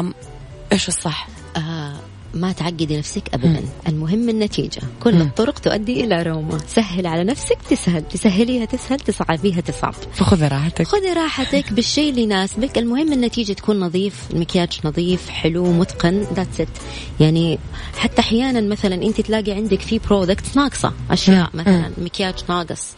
[0.72, 1.28] إيش الصح؟
[1.58, 1.94] آه
[2.34, 3.64] ما تعقدي نفسك ابدا.
[3.88, 4.82] المهم النتيجة.
[5.04, 6.58] كل الطرق تؤدي إلى روما.
[6.68, 8.08] سهل على نفسك تسهل.
[8.08, 9.94] تسهليها تسهل تصعبيها تصعب.
[10.14, 10.88] فخذي راحتك.
[10.88, 12.78] خذي راحتك بالشيء اللي يناسبك.
[12.78, 16.26] المهم النتيجة تكون نظيف المكياج نظيف حلو متقن.
[16.34, 16.72] That's
[17.20, 17.60] يعني
[17.98, 20.94] حتى أحيانا مثلا أنت تلاقي عندك في product ناقصة.
[21.12, 22.94] أشياء مثلا مكياج ناقص.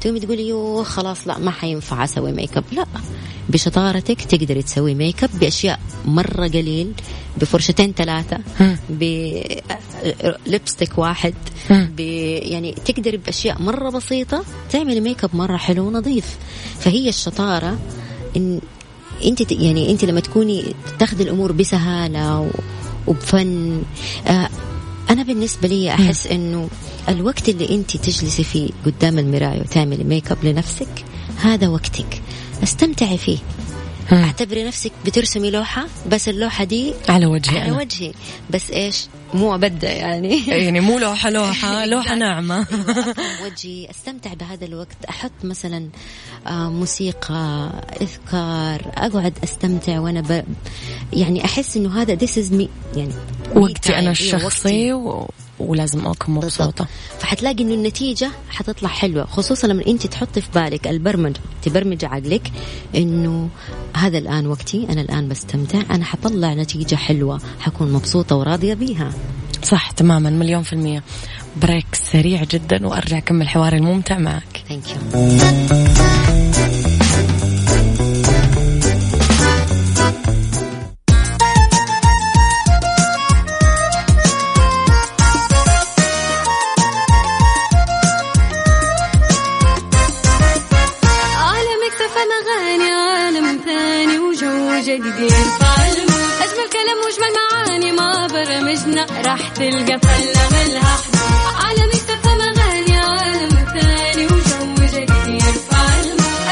[0.00, 2.86] تقومي تقولي يوه خلاص لا ما حينفع أسوي ميك اب لا.
[3.48, 6.92] بشطارتك تقدري تسوي ميك اب بأشياء مرة قليل
[7.40, 8.38] بفرشتين ثلاثة
[10.46, 11.34] ب lipstick واحد
[11.70, 16.36] ب يعني تقدري بأشياء مرة بسيطة تعملي ميك اب مرة حلو ونظيف.
[16.78, 17.78] فهي الشطارة
[18.36, 18.60] إن
[19.24, 20.64] أنت يعني أنت لما تكوني
[20.98, 22.50] تاخذي الأمور بسهالة
[23.06, 23.82] وبفن
[24.26, 24.48] آه
[25.10, 26.68] أنا بالنسبة لي أحس إنه
[27.08, 31.04] الوقت اللي أنت تجلسي فيه قدام المراية وتعملي ميك اب لنفسك
[31.36, 32.22] هذا وقتك.
[32.62, 33.38] استمتعي فيه.
[34.12, 37.78] اعتبري نفسك بترسمي لوحة بس اللوحة دي على وجهي على أنا.
[37.78, 38.12] وجهي.
[38.50, 40.46] بس إيش؟ مو أبدة يعني.
[40.46, 42.66] يعني مو لوحة لوحة لوحة ناعمة.
[43.44, 44.96] وجهي استمتع بهذا الوقت.
[45.08, 45.88] أحط مثلا
[46.46, 47.70] آه، موسيقى
[48.00, 50.44] إذكار أقعد أستمتع وأنا ب...
[51.12, 52.68] يعني أحس إنه هذا this is me.
[52.96, 53.12] يعني
[53.54, 53.92] وقتي.
[53.94, 55.30] أنا إيه، الشخصي و...
[55.70, 56.86] ولازم أكون مبسوطة.
[57.18, 62.52] فحتلاقي إنه النتيجة حتطلع حلوة خصوصا لما أنت تحطي في بالك البرمجه تبرمج عقلك
[62.94, 63.48] إنه
[63.96, 69.12] هذا الآن وقتي أنا الآن بستمتع أنا حطلع نتيجة حلوة حكون مبسوطة وراضية بيها.
[69.62, 71.02] صح تماما مليون في المية.
[71.62, 74.62] break سريع جدا وأرجع أكمل حواري الممتع معك.
[74.68, 76.71] thank you
[99.62, 105.42] تلقى فلة ملها حدود عالمك تفهم أغاني عالم ثاني وجو جديد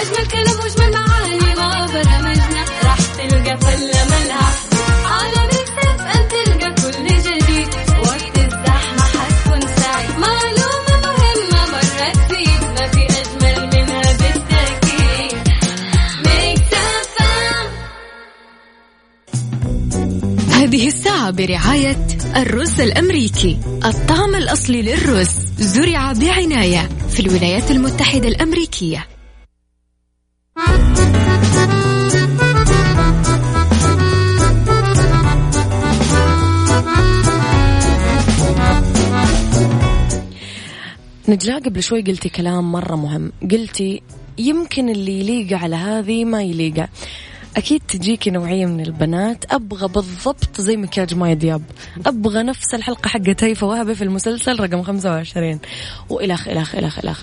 [0.01, 2.65] أجمل كلام وأجمل معاني ما برمجنا.
[2.85, 7.69] راح تلقى فلة ملها حدود عالمك تفهم تلقى كل جديد.
[8.07, 15.39] وقت الزحمة حتكون سعيد معلومة مهمة مرة تفيد ما في أجمل منها بالتأكيد.
[16.27, 16.73] ميكس
[17.21, 17.67] أم
[20.51, 29.07] هذه الساعة برعاية الرز الأمريكي الطعم الأصلي للرز زرع بعناية في الولايات المتحدة الأمريكية.
[41.29, 43.33] نجلاء قبل شوي قلتي كلام مرة مهم.
[43.51, 44.03] قلتي
[44.39, 46.87] يمكن اللي يليق على هذه ما يليق.
[47.57, 49.45] أكيد تجيكي نوعية من البنات.
[49.53, 51.63] أبغى بالضبط زي مكياج ماي دياب.
[52.07, 55.61] أبغى نفس الحلقة حقت هيفا وهبة في المسلسل رقم 25
[56.09, 57.21] وإلخ إلخ إلخ إلخ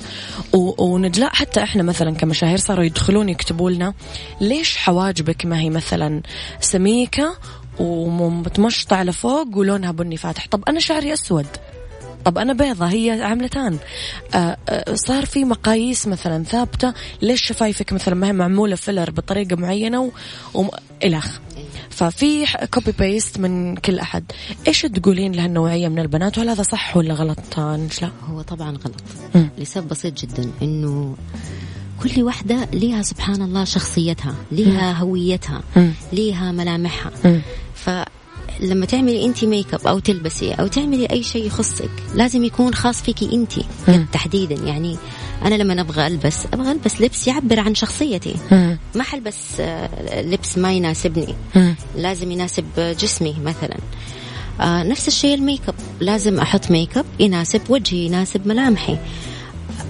[0.53, 3.93] و- ونجلاء حتى إحنا مثلا كمشاهير صاروا يدخلون يكتبوا لنا
[4.41, 6.21] ليش حواجبك ما هي مثلا
[6.59, 7.37] سميكة
[7.79, 10.47] ومتمشطة على فوق ولونها بني فاتح.
[10.47, 11.45] طب أنا شعري أسود.
[12.27, 13.77] طب أنا بيضة هي عملتان
[14.33, 19.55] آه آه صار في مقاييس مثلا ثابتة ليش شفايفك مثلا ما هي معمولة filler بطريقة
[19.55, 20.11] معينة و...
[20.53, 20.67] و...
[21.03, 21.39] إلخ
[21.89, 24.31] ففي copy paste من كل أحد.
[24.67, 29.03] إيش تقولين لهالنوعية من البنات؟ وهل هذا صح ولا غلط نجلاء هو طبعا غلط.
[29.35, 29.49] مم.
[29.57, 31.15] لسبب بسيط جدا إنه
[32.03, 35.91] كل واحدة ليها سبحان الله شخصيتها ليها هويتها مم.
[36.13, 37.11] ليها ملامحها.
[37.25, 37.41] مم.
[38.59, 43.01] فلما تعملي انت ميك اب أو تلبسي أو تعملي أي شيء يخصك لازم يكون خاص
[43.01, 43.53] فيكي انت.
[44.13, 44.97] تحديدا يعني
[45.45, 48.35] أنا لما أبغى ألبس أبغى ألبس لبس يعبر عن شخصيتي.
[48.51, 48.77] مم.
[48.95, 51.35] ما حلبس آه، لبس ما يناسبني.
[51.55, 51.75] مم.
[51.95, 53.77] لازم يناسب جسمي مثلا.
[54.61, 58.97] آه نفس الشيء ال make up لازم أحط make up يناسب وجهي يناسب ملامحي.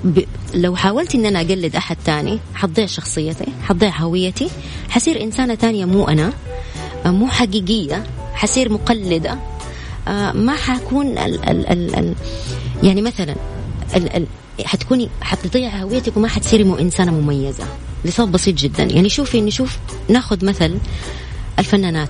[0.03, 0.19] ب...
[0.53, 4.49] لو حاولت إن أنا أقلد أحد تاني حتضيع شخصيتي حتضيع هويتي
[4.89, 6.33] حصير إنسانة تانية مو أنا
[7.05, 8.03] مو حقيقية.
[8.37, 9.37] حصير مقلدة
[10.07, 11.49] آه ما حكون ال...
[11.49, 11.67] ال...
[11.67, 11.95] ال...
[11.95, 12.15] ال...
[12.83, 13.35] يعني مثلا
[13.95, 14.15] ال...
[14.15, 14.27] ال...
[14.65, 17.63] حتكوني حتضيع هويتك وما حتصيري مو إنسانة مميزة
[18.05, 19.77] لسبب بسيط جدا يعني شوفي نشوف
[20.09, 20.77] ناخذ مثل
[21.59, 22.09] الفنانات.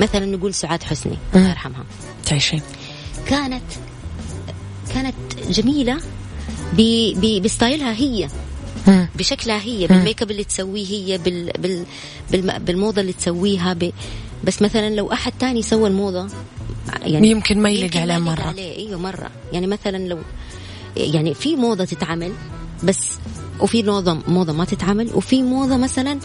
[0.00, 1.18] مثلا نقول سعاد حسني.
[1.34, 1.84] الله يرحمها
[2.26, 2.62] تعيشين
[3.26, 3.62] كانت
[4.94, 5.14] كانت.
[6.72, 7.42] ب...
[7.42, 8.28] بستايلها هي.
[9.18, 11.50] بشكلها هي بالميك اب اللي تسويه هي بال...
[11.58, 11.84] بال...
[12.32, 12.58] بالم...
[12.58, 13.92] بالموضة اللي تسويها ب...
[14.44, 16.26] بس مثلا لو أحد تاني سوى الموضة
[17.02, 18.42] يعني يمكن ما يمكن عليه مرة.
[18.42, 20.18] عليه أيوه مرة يعني مثلا لو
[20.96, 22.32] يعني في موضة تتعمل
[22.84, 23.00] بس
[23.60, 26.18] وفي موضة موضة ما تتعمل وفي موضة مثلا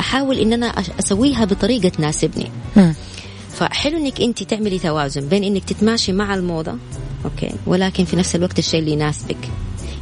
[0.00, 0.66] أحاول إن أنا
[1.00, 2.50] أسويها بطريقة تناسبني.
[3.52, 6.74] فحلو إنك أنت تعملي توازن بين إنك تتماشي مع الموضة
[7.24, 9.48] أوكي ولكن في نفس الوقت الشيء اللي يناسبك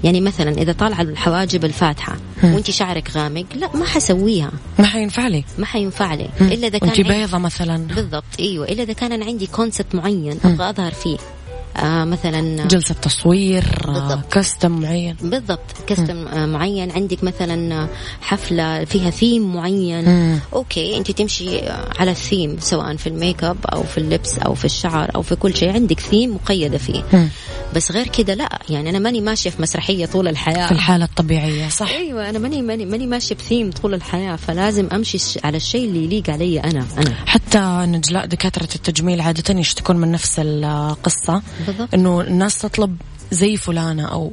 [0.05, 4.51] يعني مثلا إذا طالعة الحواجب الفاتحة وانت شعرك غامق لا ما حسويها.
[4.79, 5.45] ما حينفع لي.
[5.59, 6.29] ما حينفع لي.
[6.41, 7.87] إلا إذا كان بيضة مثلا.
[7.87, 8.69] بالضبط إيوه.
[8.69, 11.19] إلا إذا كان أنا عندي concept معين أبغى أظهر فيه.
[11.76, 14.33] آه مثلا جلسة تصوير آه، بالضبط.
[14.33, 15.16] costume معين.
[15.22, 16.90] بالضبط costume آه، معين.
[16.90, 17.88] عندك مثلا آه،
[18.20, 20.04] حفلة فيها ثيم معين.
[20.09, 20.38] مم.
[20.53, 24.54] okay أنت تمشي آه، على الثيم سواء في ال make up أو في اللبس أو
[24.54, 25.70] في الشعر أو في كل شيء.
[25.72, 27.02] عندك ثيم مقيدة فيه.
[27.12, 27.28] مم.
[27.74, 28.59] بس غير كده لا.
[28.68, 30.66] يعني أنا ماني ماشية في مسرحية طول الحياة.
[30.66, 31.88] في الحالة الطبيعية صح.
[31.90, 34.37] أيوه أنا ماني ماني ماني ماشية بثيم طول الحياة.
[34.37, 37.14] فلازم أمشي ش- على الشيء اللي يليق علي أنا أنا.
[37.26, 41.42] حتى نجلاء دكاترة التجميل عادة يشتكون من نفس القصة.
[41.94, 42.96] إنه الناس تطلب
[43.33, 44.33] زي فلانة أو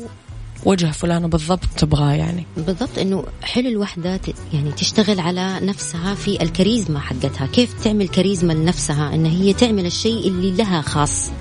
[0.66, 2.46] وجه فلانة بالضبط تبغاه يعني.
[2.58, 2.98] بالضبط.
[2.98, 7.48] إنه حلو الوحدة ت- يعني تشتغل على نفسها في الكاريزما حقتها.
[7.48, 11.32] كيف تعمل كاريزما لنفسها؟ إن هي تعمل الشيء اللي لها خاص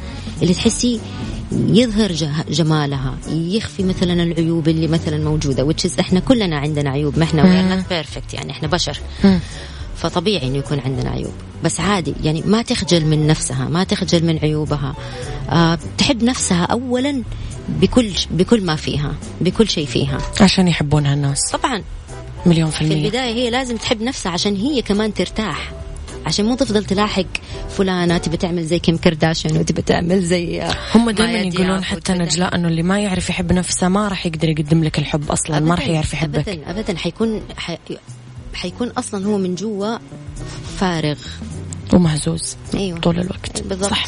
[0.42, 1.01] اللي تحسي
[1.53, 2.12] يظهر
[2.51, 7.42] جمالها يخفي مثلا العيوب اللي مثلا موجودة is إحنا كلنا عندنا عيوب ما إحنا
[7.90, 8.99] perfect يعني إحنا بشر.
[9.96, 11.33] فطبيعي إنه يكون عندنا عيوب.
[11.64, 14.94] بس عادي يعني ما تخجل من نفسها ما تخجل من عيوبها.
[15.98, 17.22] تحب نفسها اولا
[17.68, 20.18] بكل بكل ما فيها بكل شيء فيها.
[20.40, 21.50] عشان يحبونها الناس.
[21.52, 21.82] طبعا.
[22.46, 23.04] مليون في في المية.
[23.04, 25.72] البداية هي لازم تحب نفسها عشان هي كمان ترتاح.
[26.26, 27.24] عشان مو تفضل تلاحق
[27.70, 32.54] فلانة تبي تعمل زي كيم كرداشيان وتبي تعمل زي آه، هم دائما يقولون حتى نجلاء
[32.54, 35.88] إنه اللي ما يعرف يحب نفسه ما راح يقدر يقدم لك الحب أصلا ما راح
[35.88, 36.48] يعرف يحبك.
[36.48, 36.98] ابدا ابدا.
[36.98, 37.78] حيكون حي...
[38.54, 39.98] حيكون أصلا هو من جوا
[40.78, 41.18] فارغ.
[41.92, 43.62] ومهزوز أيوه طول الوقت.
[43.62, 43.90] بالضبط.
[43.90, 44.06] صح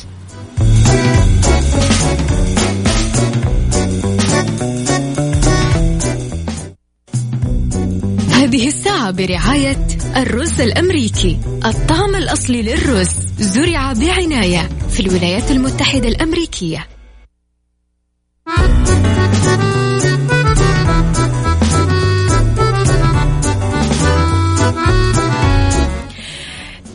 [8.48, 11.38] هذه الساعة برعاية الرز الأمريكي.
[11.64, 16.88] الطعم الأصلي للرز زرع بعناية في الولايات المتحدة الأمريكية.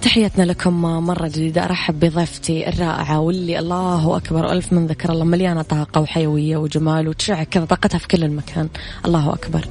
[0.04, 1.66] تحياتنا لكم مرة جديدة.
[1.66, 7.44] أرحب بضيفتي الرائعة واللي الله أكبر ألف من ذكر الله مليانة طاقة وحيوية وجمال وتشع
[7.44, 8.70] كذا طاقتها في كل المكان.
[9.06, 9.68] الله أكبر.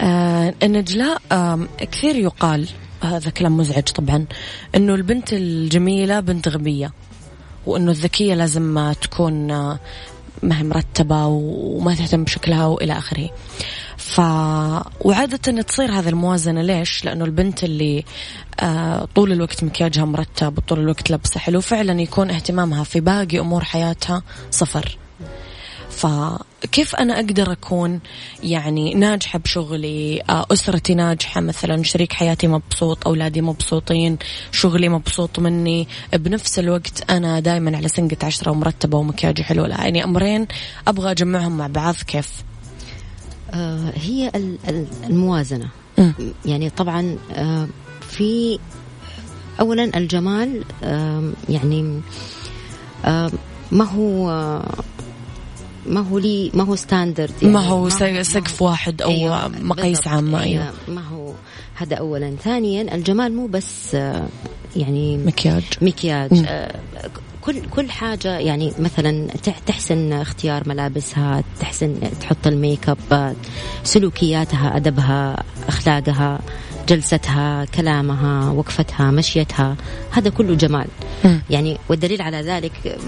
[0.00, 2.68] آه نجلاء آه كثير يقال
[3.02, 4.26] هذا كلام مزعج طبعا
[4.74, 6.92] أنه البنت الجميلة بنت غبية
[7.66, 9.78] وأنه الذكية لازم تكون آه،
[10.42, 13.30] ما هي مرتبة وما تهتم بشكلها وإلى آخره.
[13.96, 14.20] ف
[15.00, 18.04] وعادة تصير هذه الموازنة ليش؟ لأنه البنت اللي
[18.60, 23.64] آه طول الوقت مكياجها مرتب وطول الوقت لابسة حلو فعلا يكون اهتمامها في باقي أمور
[23.64, 24.98] حياتها صفر.
[25.90, 28.00] فكيف أنا أقدر أكون
[28.42, 34.18] يعني ناجحة بشغلي؟ آه، أسرتي ناجحة مثلا شريك حياتي مبسوط أولادي مبسوطين
[34.52, 35.88] شغلي مبسوط مني.
[36.12, 39.64] بنفس الوقت أنا دايما على سنقة عشرة ومرتبة ومكياجي حلو.
[39.66, 40.46] لا يعني أمرين
[40.88, 42.51] أبغى أجمعهم مع بعض كيف؟
[43.94, 46.12] هي ال- ال- الموازنة مم.
[46.46, 47.68] يعني طبعا آه
[48.08, 48.58] في
[49.60, 52.00] اولا الجمال آه يعني
[53.04, 53.30] آه
[53.72, 54.64] ما هو آه
[55.86, 57.88] ما هو لي ما هو standard يعني ما هو
[58.22, 60.08] سقف واحد أو أيوة، مقاييس بالضبط.
[60.14, 61.32] عامة أيوة ما هو
[61.74, 64.26] هذا اولا ثانيا الجمال مو بس آه
[64.76, 66.44] يعني مكياج مكياج.
[66.46, 66.80] آه،
[67.42, 73.36] كل كل حاجة يعني مثلا تح- تحسن اختيار ملابسها تحسن تحط ال make up
[73.84, 76.40] سلوكياتها أدبها أخلاقها
[76.88, 79.76] جلستها كلامها وقفتها مشيتها
[80.10, 80.86] هذا كله جمال.
[81.50, 82.98] يعني والدليل على ذلك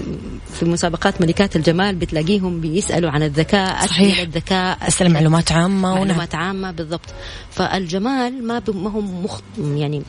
[0.53, 4.19] في مسابقات ملكات الجمال بتلاقيهم بيسألوا عن الذكاء صحيح.
[4.19, 7.13] الذكاء أسأل معلومات عامة ونعم معلومات عامة بالضبط
[7.51, 8.61] فالجمال ما.
[8.73, 9.39] ما هو مخ...
[9.57, 10.01] يعني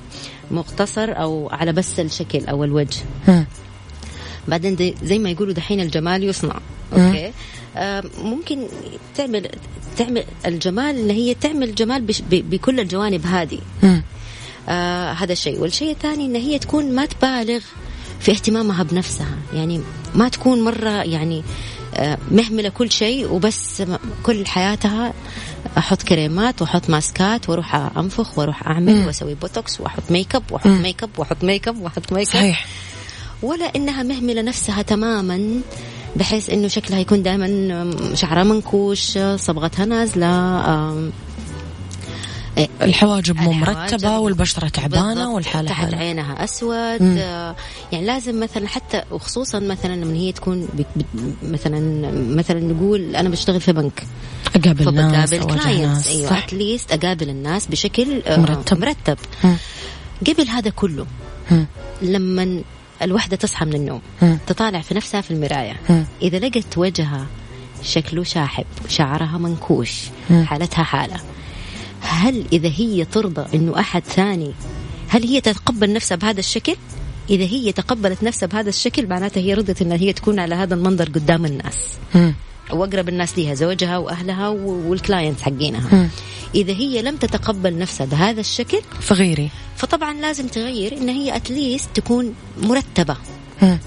[0.50, 2.98] مقتصر أو على بس الشكل أو الوجه.
[4.48, 6.60] بعدين دي زي ما يقولوا دحين الجمال يصنع.
[6.92, 7.32] أوكي؟
[7.76, 8.66] آه ممكن
[9.16, 9.48] تعمل
[9.96, 13.58] تعمل الجمال ان هي تعمل جمال بش بكل الجوانب هذه.
[14.68, 17.60] آه هذا شيء والشيء الثاني إن هي تكون ما تبالغ
[18.20, 19.36] في اهتمامها بنفسها.
[19.54, 19.80] يعني
[20.14, 21.42] ما تكون مرة يعني
[21.94, 23.82] آه مهملة كل شيء وبس
[24.22, 25.12] كل حياتها
[25.78, 31.02] أحط كريمات وأحط ماسكات وأروح أنفخ وأروح أعمل وأسوي بوتوكس وأحط make up وأحط make
[31.02, 32.66] up وأحط make up وأحط make up صحيح.
[33.42, 35.60] ولا إنها مهملة نفسها تماما
[36.16, 40.26] بحيث إنه شكلها يكون دائما شعرها منكوش صبغتها نازلة
[42.58, 47.16] إيه، الحواجب مو مرتبة والبشرة تعبانة والحالة تحت حالة عينها أسود مم.
[47.18, 47.56] آه،
[47.92, 50.68] يعني لازم مثلا حتى وخصوصا مثلا من هي تكون
[51.42, 54.02] مثلا مثلا نقول أنا بشتغل في بنك
[54.56, 58.80] أقابل ناس أواجه كلاينتس ناس أيوه صح اتليست أقابل الناس بشكل آه، مرتب.
[58.80, 59.56] مرتب مم.
[60.26, 61.06] قبل هذا كله
[61.50, 61.66] مم.
[62.02, 62.62] لما
[63.02, 64.38] الوحدة تصحى من النوم مم.
[64.46, 66.04] تطالع في نفسها في المراية مم.
[66.22, 67.26] إذا لقت وجهها
[67.82, 70.44] شكله شاحب شعرها منكوش مم.
[70.44, 71.20] حالتها حالة
[72.00, 74.52] هل إذا هي ترضى أنه أحد ثاني
[75.08, 76.76] هل هي تتقبل نفسها بهذا الشكل
[77.30, 81.04] إذا هي تقبلت نفسها بهذا الشكل معناتها هي رضت أن هي تكون على هذا المنظر
[81.04, 81.78] قدام الناس
[82.14, 82.34] مم.
[82.72, 86.08] وأقرب الناس ليها زوجها وأهلها و- والكلاينت حقينها مم.
[86.54, 92.34] إذا هي لم تتقبل نفسها بهذا الشكل فغيري فطبعا لازم تغير إن هي اتليست تكون
[92.62, 93.16] مرتبة
[93.62, 93.78] مم.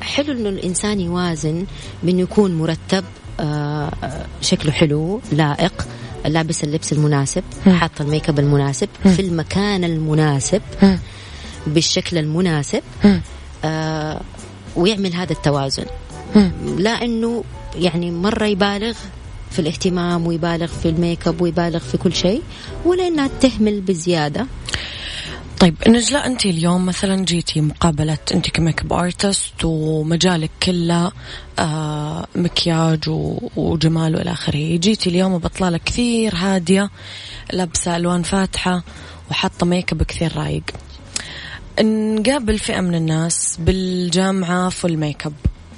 [0.00, 1.66] حلو إنه الإنسان يوازن
[2.02, 3.04] بإنه يكون مرتب
[3.40, 5.86] آه، آه، شكله حلو لائق
[6.26, 7.42] لابس اللبس المناسب.
[7.66, 10.62] حاط الميك أب المناسب في المكان المناسب.
[11.66, 12.82] بالشكل المناسب.
[13.64, 14.20] آه،
[14.76, 15.84] ويعمل هذا التوازن.
[16.78, 17.44] لا إنه
[17.76, 18.96] يعني مرة يبالغ
[19.50, 22.42] في الاهتمام ويبالغ في ال make up ويبالغ في كل شيء
[22.84, 24.46] ولا إنها تهمل بزيادة؟
[25.60, 31.12] طيب نجلاء أنت اليوم مثلا جيتي مقابلة أنت ك make up artist ومجالك كله
[31.58, 33.08] آه مكياج
[33.56, 34.76] وجمال والى آخره.
[34.76, 36.90] جيتي اليوم بطلالة كثير هادية
[37.52, 38.82] لابسة ألوان فاتحة
[39.30, 40.62] وحاطة make up كثير رايق.
[41.80, 45.32] نقابل فئة من الناس بالجامعة full make up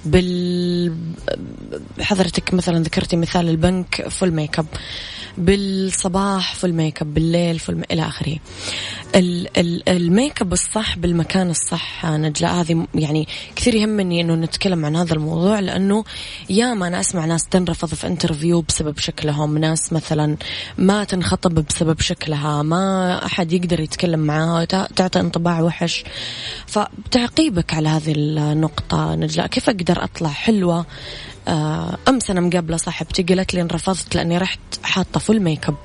[0.05, 0.97] بال
[2.01, 4.67] حضرتك مثلا ذكرتي مثال البنك full make up
[5.39, 7.83] بالصباح full make up بالليل full م...
[7.91, 8.37] إلى آخره.
[9.15, 12.53] ال- ال- ال make up الصح بالمكان الصح نجلاء.
[12.55, 16.05] هذه يعني كثير يهمني إنه نتكلم عن هذا الموضوع لأنه
[16.51, 20.37] ياما أنا أسمع ناس تنرفض في interview بسبب شكلهم ناس مثلا
[20.79, 26.05] ما تنخطب بسبب شكلها ما أحد يقدر يتكلم معاها تع- تعطي انطباع وحش.
[26.67, 30.87] فبتعقيبك على هذه النقطة نجلاء كيف أقدر أطلع حلوة آه،
[32.09, 35.77] أمس أنا مقابلة صاحبتي قالت لي إن رفضت لأني رحت حاطة full make up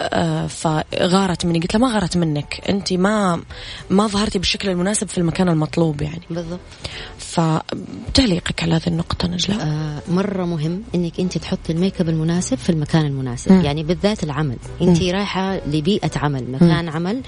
[0.00, 1.58] آه، فغارت مني.
[1.60, 3.42] قلت لها ما غارت منك أنت ما
[3.90, 6.22] ما ظهرتي بالشكل المناسب في المكان المطلوب يعني.
[6.30, 6.60] بالضبط.
[7.18, 12.58] فتعليقك على هذه النقطة نجلاء؟ آه مرة مهم إنك أنت تحطي ال make up المناسب
[12.58, 13.60] في المكان المناسب مم.
[13.60, 14.56] يعني بالذات العمل.
[14.82, 17.22] أنت رايحة لبيئة عمل مكان عمل.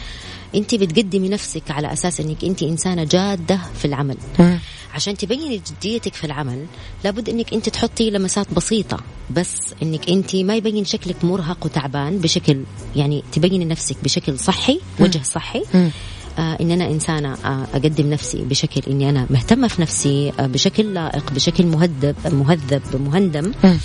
[0.55, 4.59] انت بتقدمي نفسك على أساس إنك انت إنسانة جادة في العمل مم.
[4.95, 6.67] عشان تبيني جديتك في العمل
[7.05, 8.99] لابد إنك انت تحطي لمسات بسيطة
[9.31, 12.63] بس إنك انت ما يبين شكلك مرهق وتعبان بشكل
[12.97, 15.91] يعني تبيني نفسك بشكل صحي وجه صحي مم.
[16.39, 20.95] آه إن أنا إنسانة آه أقدم نفسي بشكل إني أنا مهتمة في نفسي آه بشكل
[20.95, 23.79] لائق بشكل مهذب مهذب مهندم مم.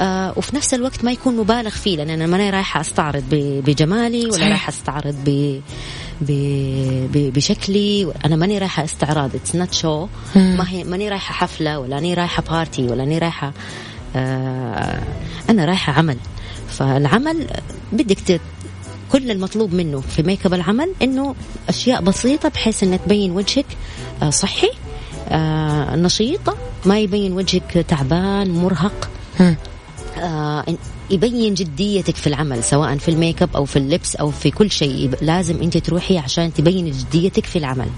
[0.00, 3.24] آه وفي نفس الوقت ما يكون مبالغ فيه لأن أنا ماني رايحة أستعرض
[3.66, 4.48] بجمالي ولا صحيح.
[4.48, 5.60] رايحة أستعرض ب
[7.14, 8.12] بشكلي.
[8.24, 9.34] أنا ماني رايحة استعراض.
[9.34, 13.52] it's not show ما هي ماني رايحة حفلة ولا أني رايحة party ولا أني رايحة
[14.16, 15.02] آه
[15.50, 16.16] أنا رايحة عمل.
[16.68, 17.46] فالعمل
[17.92, 18.40] بدك
[19.12, 21.34] كل المطلوب منه في make up العمل إنه
[21.68, 23.66] أشياء بسيطة بحيث انها تبين وجهك
[24.22, 24.70] آه صحي
[25.28, 29.08] آه نشيطه ما يبين وجهك تعبان مرهق.
[30.18, 30.24] مم.
[30.24, 34.30] آه إن- يبين جديتك في العمل سواء في ال make up أو في اللبس أو
[34.30, 37.88] في كل شيء لازم أنت تروحي عشان تبين جديتك في العمل.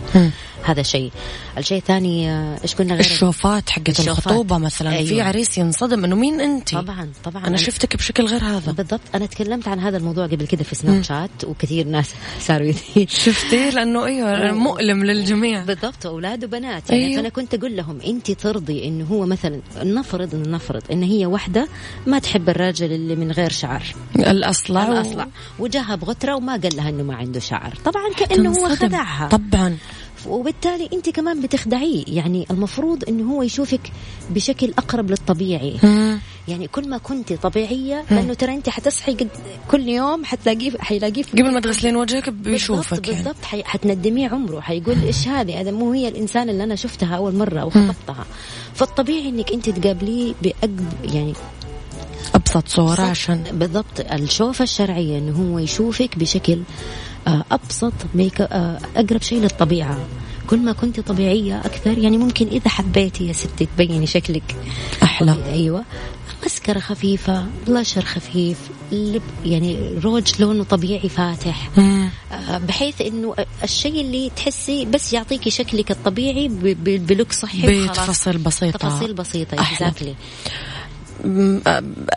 [0.63, 1.13] هذا شيء.
[1.59, 4.01] الشيء الثاني آه، إيش قلنا غير؟ الشوفات حقت.
[4.01, 5.09] الخطوبة مثلا أيوة.
[5.09, 7.47] في عريس ينصدم إنه مين أنت؟ طبعا طبعا.
[7.47, 8.73] أنا شفتك بشكل غير هذا.
[8.73, 9.01] بالضبط.
[9.15, 12.15] أنا تكلمت عن هذا الموضوع قبل كده في Snapchat وكثير ناس
[12.47, 12.73] صاروا
[13.09, 15.65] شفتي لأنه أيوه مؤلم للجميع.
[15.65, 16.07] بالضبط.
[16.07, 16.91] أولاد وبنات.
[16.91, 17.17] يعني أيوه.
[17.17, 21.69] فانا كنت أقول لهم أنت ترضي انه هو مثلا نفرض نفرض إن هي واحدة
[22.07, 23.83] ما تحب الراجل اللي من غير شعر.
[24.17, 25.27] الاصلع و- الاصلع
[25.59, 27.75] وجاها بغترة وما قال لها إنه ما عنده شعر.
[27.85, 28.69] طبعا كأنه هو.
[28.77, 29.29] خدعها.
[29.29, 29.77] طبعا.
[30.29, 32.05] وبالتالي أنت كمان بتخدعيه.
[32.09, 33.81] يعني المفروض إنه هو يشوفك
[34.31, 35.77] بشكل أقرب للطبيعي.
[35.83, 36.19] مم.
[36.49, 39.29] يعني كل ما كنت طبيعية لأنه ترى أنت حتصحي قد
[39.71, 43.23] كل يوم حتلاقيه حيلاقيه قبل ما تغسلين وجهك بيشوفك بالضبط يعني.
[43.25, 43.45] بالضبط.
[43.45, 43.63] حي...
[43.65, 44.61] حتندميه عمره.
[44.61, 48.25] حيقول إيش هذه؟ هذا مو هي الإنسان اللي أنا شفتها أول مرة أو خطبتها
[48.75, 51.33] فالطبيعي إنك أنت تقابليه بأقب يعني
[52.35, 56.63] أبسط صورة عشان بالضبط الشوفة الشرعية إنه هو يشوفك بشكل
[57.27, 59.99] آه، أبسط make آه، أقرب شيء للطبيعة.
[60.51, 64.57] كل ما كنت طبيعية أكثر يعني ممكن إذا حبيتي يا ستي تبيني شكلك.
[65.03, 65.37] أحلى.
[65.53, 65.85] أيوة.
[66.47, 68.57] مسكرة خفيفة بلاشر خفيف
[68.93, 71.71] لب يعني روج لونه طبيعي فاتح.
[71.79, 76.49] آه، بحيث إنه الشيء اللي تحسي بس يعطيكي شكلك الطبيعي
[76.85, 77.87] ب look صحي.
[77.89, 78.79] بتفاصيل بسيطة.
[78.79, 79.55] تفاصيل بسيطة.
[79.55, 80.15] exactly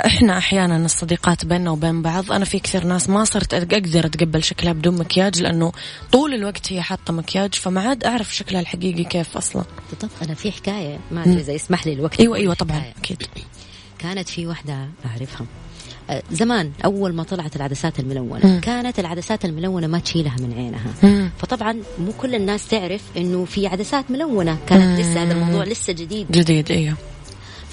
[0.06, 4.74] إحنا أحيانا الصديقات بيننا وبين بعض أنا في كثير ناس ما صرت أقدر أتقبل شكلها
[4.74, 5.72] بدون مكياج لأنه
[6.12, 9.64] طول الوقت هي حاطة مكياج فما عاد أعرف شكلها الحقيقي كيف أصلا.
[9.92, 12.84] بالضبط أنا في حكاية ما أدري إذا يسمح لي الوقت أيوه أيوه طبعا.
[13.00, 13.24] أكيد.
[14.00, 15.46] كانت في واحدة أعرفها.
[16.32, 18.60] زمان أول ما طلعت العدسات الملونة مم.
[18.60, 20.94] كانت العدسات الملونة ما تشيلها من عينها.
[21.04, 21.30] مم.
[21.38, 26.32] فطبعا مو كل الناس تعرف إنه في عدسات ملونة كانت لسه هذا الموضوع لسه جديد.
[26.32, 26.98] جديد أيوه.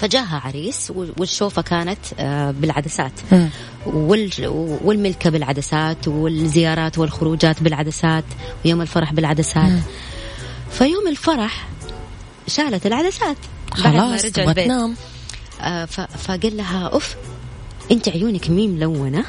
[0.01, 3.11] فجاها عريس وال- والشوفة كانت آه، بالعدسات.
[3.31, 3.49] مم.
[3.85, 8.23] وال- والملكة بالعدسات والزيارات والخروجات بالعدسات
[8.65, 9.79] ويوم الفرح بالعدسات.
[10.71, 11.67] فيوم الفرح
[12.47, 13.37] شالت العدسات
[13.83, 14.65] بعد ما خلاص رجع البيت.
[14.65, 14.95] تنام
[15.61, 15.85] آه،
[16.17, 17.15] فقال لها أوف
[17.91, 19.25] أنت عيونك مي ملونة.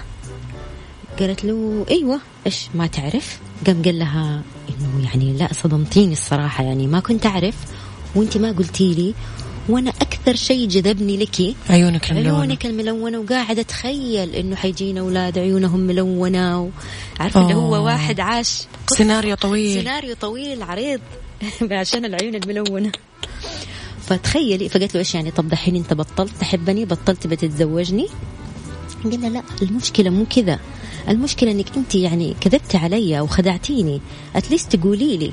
[1.20, 2.20] قالت له أيوه.
[2.46, 7.54] إيش ما تعرف؟ قام قال لها إنه يعني لا صدمتيني الصراحة يعني ما كنت أعرف
[8.14, 9.14] وأنت ما قلتي لي
[9.68, 12.38] وأنا أكثر شيء جذبني لك عيونك الملونة.
[12.38, 16.70] عيونك الملونة وقاعده اتخيل انه حيجينا أولاد عيونهم ملونة
[17.20, 17.84] عارفة اللي هو.
[17.84, 18.62] واحد عاش.
[18.86, 19.78] سيناريو طويل.
[19.78, 21.00] سيناريو طويل عريض.
[21.72, 22.92] عشان العيون الملونة.
[24.00, 28.08] فتخيلي فقالت له إيش يعني؟ طب دحين أنت بطلت تحبني بطلت بتتزوجني؟
[29.04, 30.58] قال لا المشكلة مو كذا.
[31.08, 34.00] المشكلة إنك أنت يعني كذبتي علي أو خدعتيني.
[34.36, 35.32] اتليست تقولي لي.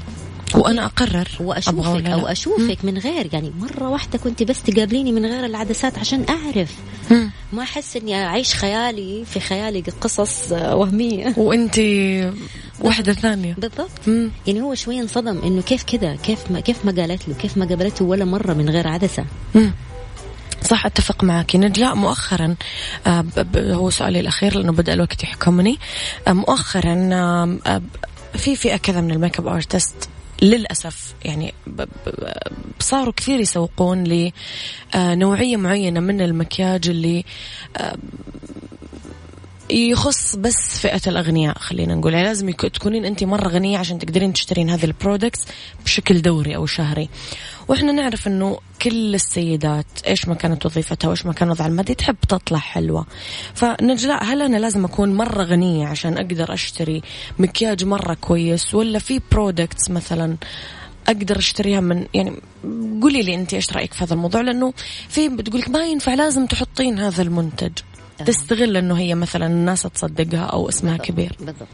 [0.56, 2.28] وأنا أقرر وأشوفك أو.
[2.28, 6.76] أشوفك من غير يعني مرة واحدة كنت بس تقابليني من غير العدسات عشان أعرف.
[7.12, 7.32] مم.
[7.54, 11.34] ما أحس إني أعيش خيالي في خيالي قصص آه، وهمية.
[11.38, 11.80] وأنت
[12.80, 13.54] واحدة ثانية.
[13.54, 14.08] بالضبط.
[14.08, 14.32] مم.
[14.48, 17.66] يعني هو شوي انصدم إنه كيف كذا كيف ما كيف ما قالت له؟ كيف ما
[17.66, 19.26] قابلته ولا مرة من غير عدسة؟
[19.56, 19.72] مم.
[20.64, 21.56] صح أتفق معك.
[21.56, 22.56] نجلاء مؤخرا
[23.08, 23.26] آه،
[23.58, 25.80] هو سؤالي الأخير لأنه بدأ الوقت يحكمني.
[26.28, 27.82] آه، مؤخرا آه،
[28.38, 29.96] في فئة كذا من ال make up artist
[30.42, 31.54] للأسف يعني
[32.80, 34.32] صاروا كثير يسوقون
[34.96, 37.26] لنوعية معينة من المكياج اللي
[37.78, 37.96] آه،
[39.72, 42.14] يخص بس فئة الأغنياء خلينا نقول.
[42.14, 45.46] يعني لازم تكونين أنت مرة غنية عشان تقدرين تشترين هذه ال products
[45.86, 47.10] بشكل دوري أو شهري.
[47.68, 52.16] وإحنا نعرف أنه كل السيدات إيش ما كانت وظيفتها وإيش ما كان وضعها المادي تحب
[52.30, 53.06] تطلع حلوة.
[53.54, 57.02] فنجلاء هل أنا لازم أكون مرة غنية عشان أقدر أشتري
[57.40, 60.38] مكياج مرة كويس؟ ولا في products مثلا
[61.08, 62.42] أقدر أشتريها من يعني
[63.02, 64.74] قولي لي انت إيش رأيك في هذا الموضوع؟ لأنه
[65.10, 67.72] في بتقولك ما ينفع لازم تحطين هذا المنتج.
[68.26, 71.36] تستغل إنه هي مثلا الناس تصدقها أو اسمها كبير.
[71.40, 71.68] بالضبط.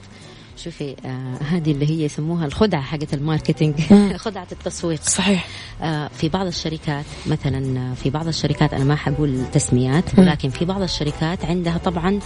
[0.58, 3.76] شوفي آه هذه اللي هي يسموها الخدعة حقت ال marketing.
[4.26, 5.02] خدعة التسويق.
[5.02, 5.48] صحيح.
[5.82, 10.66] آه، في بعض الشركات مثلا آه، في بعض الشركات أنا ما حقول تسميات ولكن في
[10.66, 12.20] بعض الشركات عندها طبعا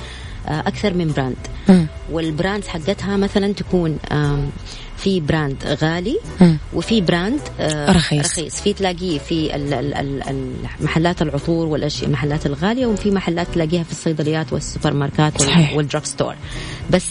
[0.47, 1.35] آه، أكثر من brand
[1.69, 1.87] مم.
[2.11, 4.49] وال brand حقتها مثلا تكون آم،
[5.03, 6.19] في brand غالي.
[6.73, 8.25] وفي brand آه، رخيص.
[8.25, 9.55] رخيص في تلاقيه في
[10.79, 15.73] المحلات العطور والأشياء المحلات الغالية وفي محلات تلاقيها في الصيدليات والسوبر ماركتات صحيح.
[15.75, 16.35] وال drugstore
[16.89, 17.05] بس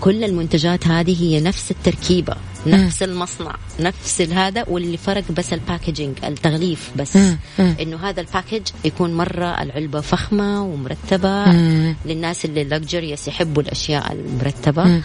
[0.00, 2.34] كل المنتجات هذه هي نفس التركيبة
[2.66, 7.18] نفس المصنع نفس هذا واللي فرق بس ال packaging التغليف بس.
[7.58, 11.96] إنه هذا ال package يكون مرة العلبة فخمة ومرتبة مم.
[12.06, 15.02] للناس اللي luxurious يحبوا الأشياء المرتبة مم.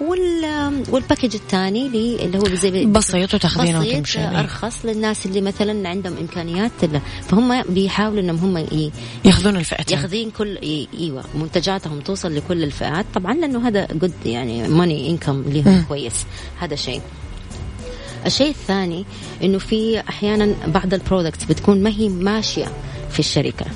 [0.00, 5.88] وال وال package الثاني اللي اللي هو زي بسيط وتأخذينه وتمشي أرخص للناس اللي مثلا
[5.88, 6.72] عندهم إمكانيات.
[7.28, 8.92] فهم بيحاولوا إنهم هم ي-
[9.24, 9.98] يأخذون الفئتين.
[9.98, 10.58] يأخذين كل
[11.00, 13.06] إيوه منتجاتهم توصل لكل الفئات.
[13.14, 16.26] طبعا لأنه هذا قد يعني money income لهم كويس.
[16.60, 17.00] هذا شيء.
[18.26, 19.04] الشيء الثاني
[19.42, 22.66] إنه في أحيانا بعض ال products بتكون ما هي ماشية
[23.10, 23.66] في الشركة.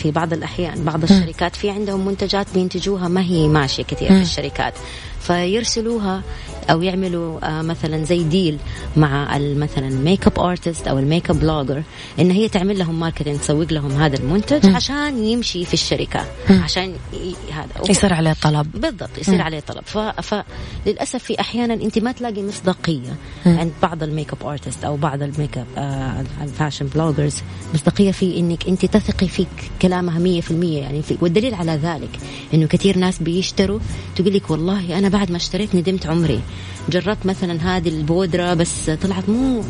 [0.00, 4.74] في بعض الأحيان بعض الشركات في عندهم منتجات بينتجوها ما هي ماشية كثير في الشركات
[5.20, 6.22] فيرسلوها
[6.70, 8.58] أو يعملوا آه مثلا زي deal
[8.96, 11.82] مع مثلا makeup artist أو ال makeup blogger
[12.20, 17.52] إن هي تعمل لهم marketing تسوق لهم هذا المنتج عشان يمشي في الشركة عشان ي-
[17.52, 17.90] هذا.
[17.90, 18.66] يصير عليه طلب.
[18.74, 19.82] بالضبط يصير عليه طلب.
[19.86, 19.98] ف...
[19.98, 23.14] فللاسف في أحيانا أنت ما تلاقي مصداقية
[23.46, 27.34] عند بعض ال makeup artist أو بعض الميك اب آه ال fashion bloggers
[27.74, 29.46] مصداقية في إنك أنت تثقي في
[29.82, 32.18] كلامها 100% يعني في والدليل على ذلك
[32.54, 33.78] إنه كثير ناس بيشتروا
[34.16, 36.40] تقول لك والله أنا بعد ما اشتريت ندمت عمري.
[36.88, 39.64] جربت مثلا هذه البودرة بس طلعت مو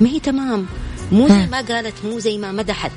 [0.00, 0.66] ما هي تمام
[1.12, 2.92] مو زي ما قالت مو زي ما مدحت.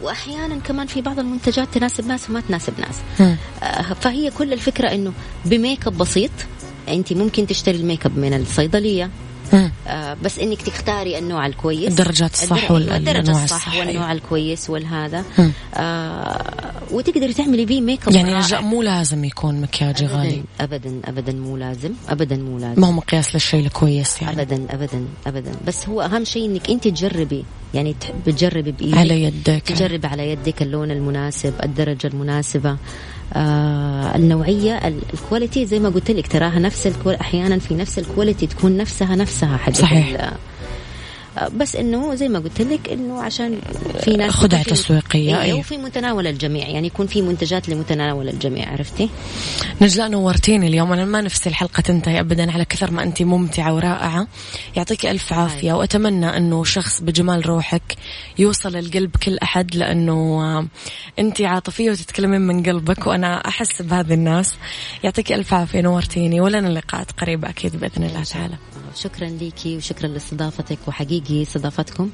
[0.00, 2.96] واحيانا كمان في بعض المنتجات تناسب ناس وما تناسب ناس.
[3.62, 5.12] آه، فهي كل الفكرة إنه
[5.44, 6.30] بميك أب بسيط
[6.88, 9.10] أنت ممكن تشتري الميك أب من الصيدلية.
[9.86, 11.88] آه، بس إنك تختاري النوع الكويس.
[11.88, 14.12] الدرجات الصح الدر- وال- الدرجة الأنواع الصح والنوع.
[14.12, 15.24] الكويس والهذا.
[15.74, 16.44] آه
[16.90, 18.60] وتقدري تعملي بيه ميك اب يعني رائع.
[18.60, 20.42] مو لازم يكون مكياجي غالي.
[20.60, 21.92] ابدا ابدا مو لازم.
[22.08, 22.80] ابدا مو لازم.
[22.80, 24.42] ما هو مقياس للشيء الكويس يعني.
[24.42, 25.52] ابدا ابدا ابدا.
[25.66, 27.44] بس هو أهم شيء إنك أنت تجربي
[27.74, 29.62] يعني تحب تجربي بايدك على يدك.
[29.66, 32.76] تجرب على يدك اللون المناسب الدرجة المناسبة.
[33.32, 37.74] آه النوعية ال- ال quality زي ما قلت لك تراها نفس ال qual أحيانا في
[37.74, 40.32] نفس ال quality تكون نفسها نفسها حق صحيح.
[41.56, 43.58] بس إنه زي ما قلت لك إنه عشان
[44.04, 45.52] في ناس خدعة في- تسويقية، أي أي.
[45.52, 49.08] وفي متناول الجميع يعني يكون في منتجات لمتناول الجميع عرفتي؟
[49.82, 50.92] نجلاء نورتيني اليوم.
[50.92, 54.26] أنا ما نفسي الحلقة تنتهي ابدا على كثر ما أنت ممتعة ورائعة.
[54.76, 55.72] يعطيك ألف عافية.
[55.72, 57.96] وأتمنى إنه شخص بجمال روحك
[58.38, 60.12] يوصل القلب كل أحد لأنه
[60.42, 60.66] آه،
[61.18, 64.54] أنت عاطفية وتتكلمين من قلبك وأنا أحس بهذه الناس.
[65.04, 66.40] يعطيك ألف عافية نورتيني.
[66.40, 68.22] ولنا لقاءات قريبة أكيد بإذن الله.
[68.22, 68.54] تعالى.
[68.94, 72.10] شكرا ليكي وشكرا لاستضافتك وحقيقي استضافتكم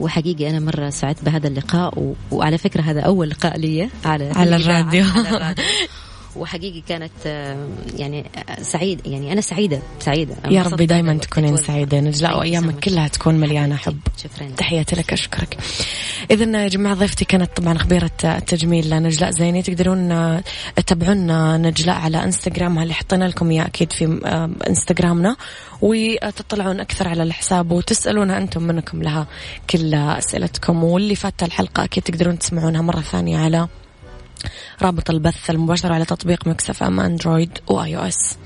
[0.00, 2.14] وحقيقي أنا مرة سعدت بهذا اللقاء و...
[2.30, 5.04] وعلى فكرة هذا أول لقاء لي على على الراديو.
[5.04, 5.64] على الراديو.
[6.36, 10.34] وحقيقي كانت آه، يعني آه، سعيد يعني أنا سعيدة سعيدة.
[10.50, 11.56] يا ربي دائما تكونين.
[11.56, 12.00] سعيدة.
[12.00, 12.80] نجلاء وأيامك.
[12.80, 13.98] كلها تكون مليانة حب.
[14.16, 14.50] شكرا.
[14.56, 15.58] تحياتي لك أشكرك.
[16.30, 19.62] إذا يا جماعة ضيفتي كانت طبعا خبيرة التجميل نجلاء زيني.
[19.62, 20.42] تقدرون آه،
[20.76, 25.36] تتابعون نجلاء على انستغرامها اللي حطينا لكم إياه؟ أكيد في آه، إنستغرامنا.
[25.82, 29.26] وتطلعون أكثر على الحساب وتسألونها أنتم منكم لها
[29.70, 30.84] كل أسئلتكم.
[30.84, 33.68] واللي فات الحلقة أكيد تقدرون تسمعونها مرة ثانية على
[34.82, 38.36] رابط البث المباشر على تطبيق Mix FM Android و iOS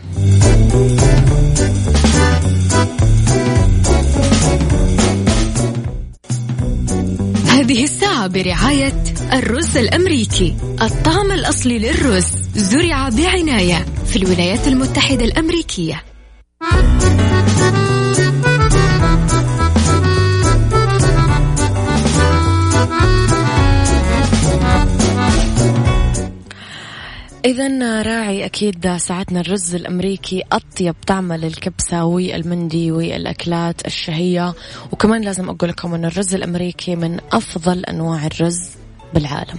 [7.65, 10.57] هذه الساعة برعاية الرز الأمريكي.
[10.83, 16.03] الطعم الأصلي للرز زرع بعناية في الولايات المتحدة الأمريكية.
[27.45, 34.55] إذا راعي أكيد ساعتنا الرز الأمريكي أطيب طعم للكبسة والمندي والأكلات الشهية.
[34.93, 38.71] وكمان لازم أقول لكم أن الرز الأمريكي من أفضل أنواع الرز
[39.15, 39.59] بالعالم.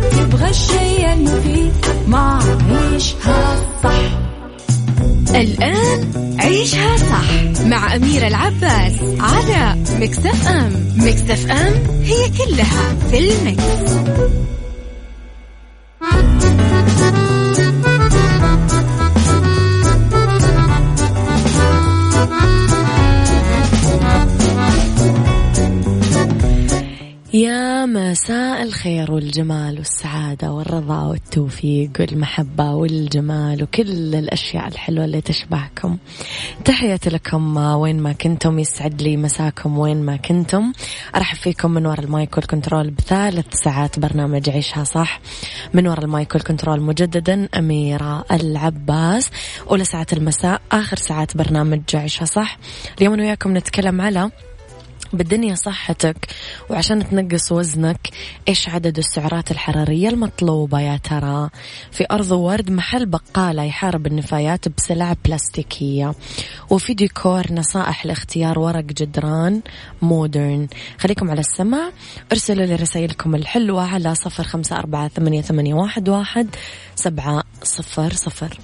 [0.41, 1.73] تبغى الشيء المفيد
[2.07, 4.01] مع عيشها صح
[5.35, 13.33] الآن عيشها صح مع أميرة العباس على Mix FM Mix FM هي كلها في ال
[13.33, 13.91] mix.
[27.33, 35.97] يا مساء الخير والجمال والسعادة والرضا والتوفيق والمحبة والجمال وكل الأشياء الحلوة اللي تشبهكم.
[36.65, 40.73] تحياتي لكم وين ما كنتم يسعد لي مساكم وين ما كنتم.
[41.15, 45.19] أرحب فيكم من وراء ال mic وال control بثالث ساعات برنامج عيشها صح.
[45.73, 49.29] من وراء ال mic وال control مجددا أميرة العباس.
[49.69, 52.57] أولى ساعات المساء آخر ساعات برنامج عيشها صح.
[52.97, 54.31] اليوم وياكم نتكلم على
[55.13, 56.27] بالدنيا صحتك
[56.69, 58.09] وعشان تنقص وزنك
[58.47, 61.49] إيش عدد السعرات الحرارية المطلوبة يا ترى؟
[61.91, 66.13] في أرض ورد محل بقالة يحارب النفايات بسلع بلاستيكية.
[66.69, 69.61] وفي ديكور نصائح لاختيار ورق جدران
[70.01, 71.91] مودرن خليكم على السمع.
[72.31, 76.47] ارسلوا لي رسائلكم الحلوة على صفر خمسة أربعة ثمانية, ثمانية واحد, واحد
[76.95, 78.57] سبعة صفر صفر.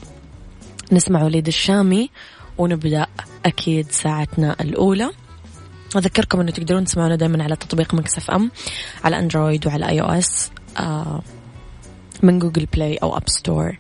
[0.92, 2.10] نسمع وليد الشامي
[2.58, 3.08] ونبدأ
[3.46, 5.12] أكيد ساعتنا الأولى.
[5.96, 8.52] أذكركم أنه تقدرون تسمعونا دائما على تطبيق Mix FM
[9.04, 10.52] على Android وعلى iOS
[12.24, 13.78] من Google Play أو App Store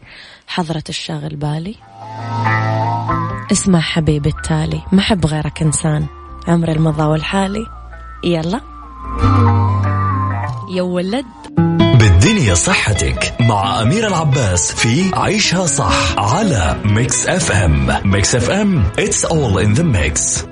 [0.47, 1.75] حضرة الشاغل بالي.
[3.51, 6.05] اسمع حبيبي التالي ما حب غيرك إنسان.
[6.47, 7.65] عمر المضى والحالي.
[8.23, 8.61] يلا.
[10.71, 11.25] يا ولد.
[11.99, 18.11] بالدنيا صحتك مع أميرة العباس في عيشها صح على Mix FM.
[18.11, 20.47] Mix FM it's all in the mix.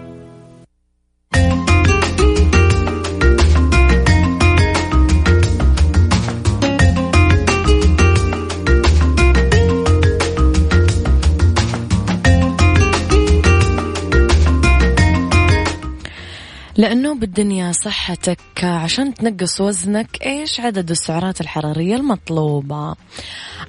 [16.77, 22.95] لأنه بالدنيا الدنيا صحتك عشان تنقص وزنك إيش عدد السعرات الحرارية المطلوبة؟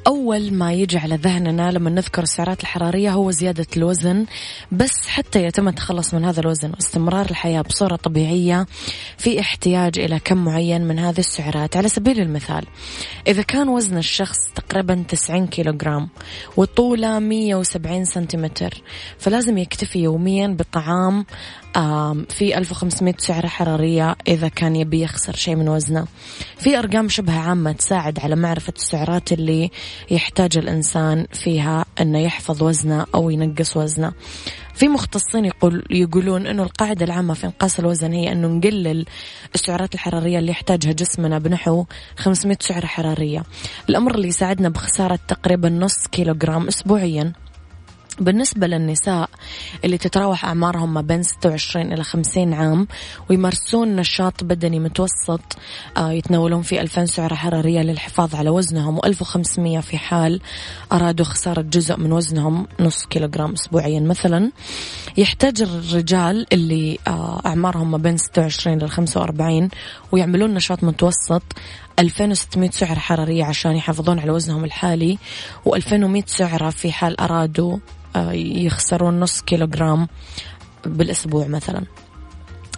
[0.07, 4.27] أول ما يجي على ذهننا لما نذكر السعرات الحرارية هو زيادة الوزن
[4.73, 8.67] بس حتى يتم التخلص من هذا الوزن واستمرار الحياة بصورة طبيعية
[9.19, 11.77] في احتياج إلى كم معين من هذه السعرات.
[11.77, 12.65] على سبيل المثال
[13.27, 16.09] إذا كان وزن الشخص تقريبا 90 كيلوغرام
[16.57, 18.83] وطوله 170 سنتيمتر
[19.19, 21.27] فلازم يكتفي يوميا بطعام
[22.29, 26.07] في 1500 سعرة حرارية إذا كان يبي يخسر شيء من وزنه.
[26.59, 29.71] في أرقام شبه عامة تساعد على معرفة السعرات اللي
[30.11, 34.13] يحتاج الإنسان فيها أنه يحفظ وزنه أو ينقص وزنه.
[34.75, 39.05] في مختصين يقول يقولون إنه القاعدة العامة في إنقاص الوزن هي إنه نقلل
[39.55, 41.85] السعرات الحرارية اللي يحتاجها جسمنا بنحو
[42.17, 43.43] 500 سعرة حرارية.
[43.89, 47.33] الأمر اللي يساعدنا بخسارة تقريبا نص كيلوغرام اسبوعيا.
[48.21, 49.31] بالنسبة للنساء
[49.85, 52.89] اللي تتراوح أعمارهم ما بين 26 إلى 50 عام
[53.31, 55.41] ويمارسون نشاط بدني متوسط
[55.97, 60.41] آه، يتناولون فيه 2000 سعرة حرارية للحفاظ على وزنهم و1500 في حال
[60.93, 64.51] أرادوا خسارة جزء من وزنهم نص كيلوغرام أسبوعيا مثلا.
[65.17, 69.69] يحتاج الرجال اللي آه، أعمارهم ما بين 26 إلى 45
[70.13, 71.43] ويعملون نشاط متوسط
[71.99, 75.19] 2600 سعرة حرارية عشان يحافظون على وزنهم الحالي
[75.69, 77.79] و2100 سعرة في حال أرادوا
[78.33, 80.09] يخسرون نص كيلوغرام
[80.87, 81.83] بالأسبوع مثلا.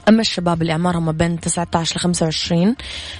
[0.09, 2.76] أما الشباب اللي أعمارهم ما بين 19 ل 25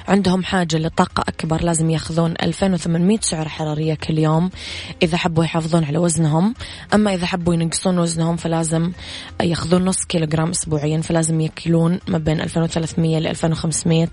[0.08, 4.50] عندهم حاجة لطاقة أكبر لازم يأخذون 2800 سعرة حرارية كل يوم
[5.02, 6.54] إذا حبوا يحافظون على وزنهم.
[6.94, 8.92] أما إذا حبوا ينقصون وزنهم فلازم
[9.42, 14.08] يأخذون نص كيلوغرام أسبوعيا فلازم يأكلون ما بين 2300 ل 2500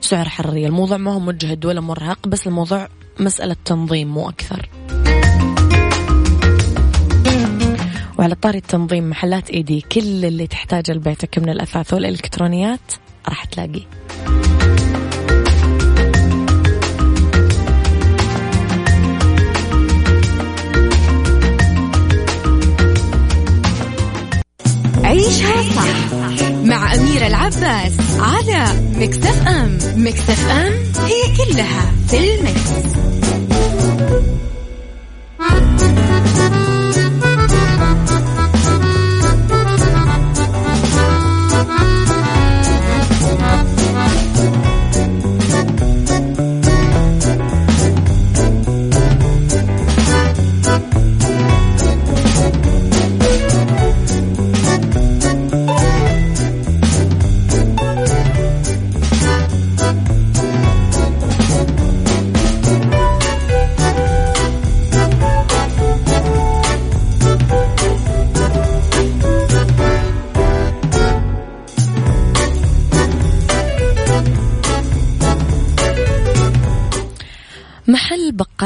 [0.00, 0.66] سعرة حرارية.
[0.66, 2.88] الموضوع ما هو مجهد ولا مرهق بس الموضوع
[3.20, 4.70] مسألة تنظيم مو أكثر.
[8.18, 12.92] وعلى طاري التنظيم محلات ايدي كل اللي تحتاجه لبيتك من الأثاث والإلكترونيات
[13.28, 13.82] راح تلاقيه.
[25.04, 26.12] عيشها صح
[26.64, 28.64] مع أميرة العباس على
[28.98, 30.72] مكتف أم مكتف أم
[31.06, 32.96] هي كلها في المكس.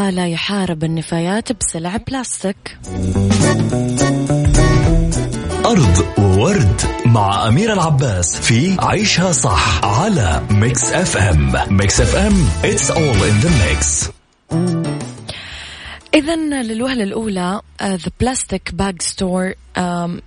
[0.08, 2.78] لا يحارب النفايات بسلع بلاستيك.
[5.66, 12.90] around the world مع أميرة العباس في عيشها صح على Mix FM Mix FM it's
[12.90, 14.10] all in the mix.
[16.14, 19.52] إذا للوهلة الأولى The Plastic Bag Store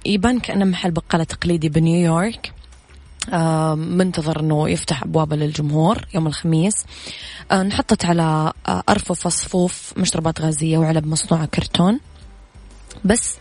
[0.06, 2.52] يبان كأنه محل بقالة تقليدي بنيويورك.
[3.76, 6.74] منتظر إنه يفتح ابوابه للجمهور يوم الخميس.
[7.52, 12.00] آه، انحطت على آه، ارفف صفوف مشروبات غازية وعلب مصنوعه كرتون.
[13.06, 13.36] بس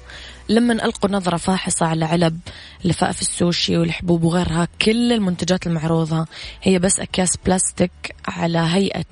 [0.48, 2.40] لما ألقوا نظرة فاحصة على علب
[2.84, 6.26] لفائف السوشي والحبوب وغيرها كل المنتجات المعروضة
[6.62, 9.04] هي بس أكياس بلاستيك على هيئة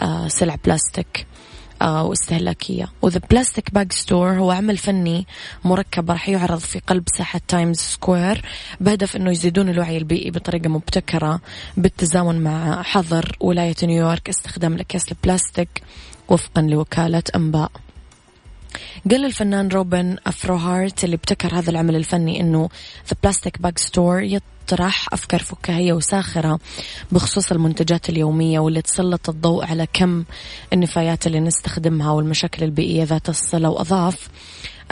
[0.00, 1.26] آه، سلع بلاستيك.
[1.90, 2.88] واستهلاكية.
[3.02, 5.26] و The Plastic Bag Store هو عمل فني
[5.64, 8.42] مركب راح يعرض في قلب ساحة تايمز سكوير
[8.80, 11.40] بهدف أنه يزيدون الوعي البيئي بطريقة مبتكرة
[11.76, 15.82] بالتزامن مع حظر ولاية نيويورك استخدام الأكياس البلاستيك
[16.28, 17.70] وفقا لوكالة أنباء.
[19.10, 22.68] قال الفنان روبن أفروهارت اللي ابتكر هذا العمل الفني إنه
[23.08, 26.58] The Plastic Bag Store يطرح أفكار فكاهية وساخرة
[27.12, 30.24] بخصوص المنتجات اليومية واللي تسلط الضوء على كم
[30.72, 34.28] النفايات اللي نستخدمها والمشاكل البيئية ذات الصلة واضاف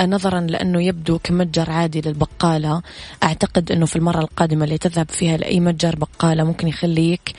[0.00, 2.82] نظرا لأنه يبدو كمتجر عادي للبقالة.
[3.22, 7.32] أعتقد أنه في المرة القادمة اللي تذهب فيها لأي متجر بقالة ممكن يخليك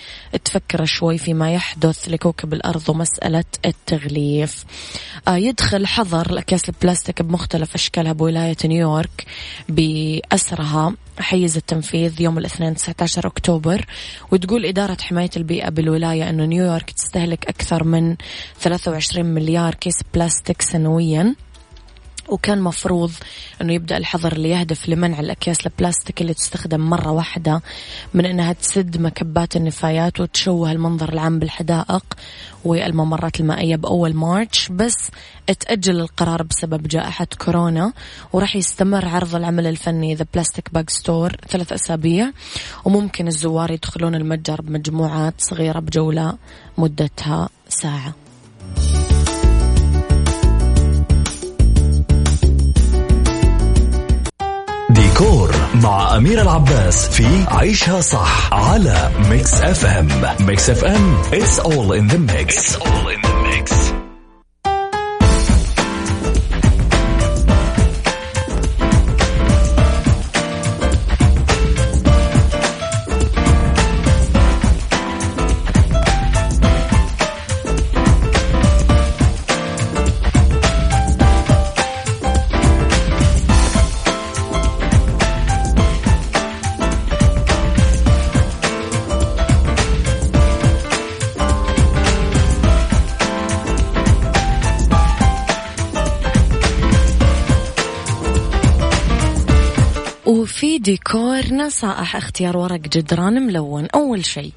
[0.45, 4.65] تفكر شوي فيما يحدث لكوكب الأرض ومسألة التغليف.
[5.27, 9.25] آه، يدخل حظر الأكياس البلاستيك بمختلف أشكالها بولاية نيويورك
[9.69, 10.93] بأسرها.
[11.19, 13.85] حيز التنفيذ يوم الاثنين 19 أكتوبر.
[14.31, 18.15] وتقول إدارة حماية البيئة بالولاية أنه نيويورك تستهلك أكثر من
[18.59, 21.35] 23 مليار كيس بلاستيك سنوياً.
[22.31, 23.11] وكان مفروض
[23.61, 27.61] أنه يبدأ الحظر اللي يهدف لمنع الأكياس البلاستيك اللي تستخدم مرة واحدة
[28.13, 32.03] من أنها تسد مكبات النفايات وتشوه المنظر العام بالحدائق
[32.65, 35.11] والممرات المائية بأول مارش بس
[35.49, 37.93] اتأجل القرار بسبب جائحة كورونا
[38.33, 42.31] وراح يستمر عرض العمل الفني The Plastic Bag Store ثلاث أسابيع
[42.85, 46.37] وممكن الزوار يدخلون المتجر بمجموعات صغيرة بجولة
[46.77, 48.13] مدتها ساعة.
[55.21, 60.07] ديكور مع أمير العباس في عيشها صح على ميكس اف ام
[60.39, 62.57] ميكس اف ام it's all in the mix.
[62.57, 63.30] It's all in the mix
[100.81, 103.87] ديكور نصائح اختيار ورق جدران ملون.
[103.95, 104.53] أول شيء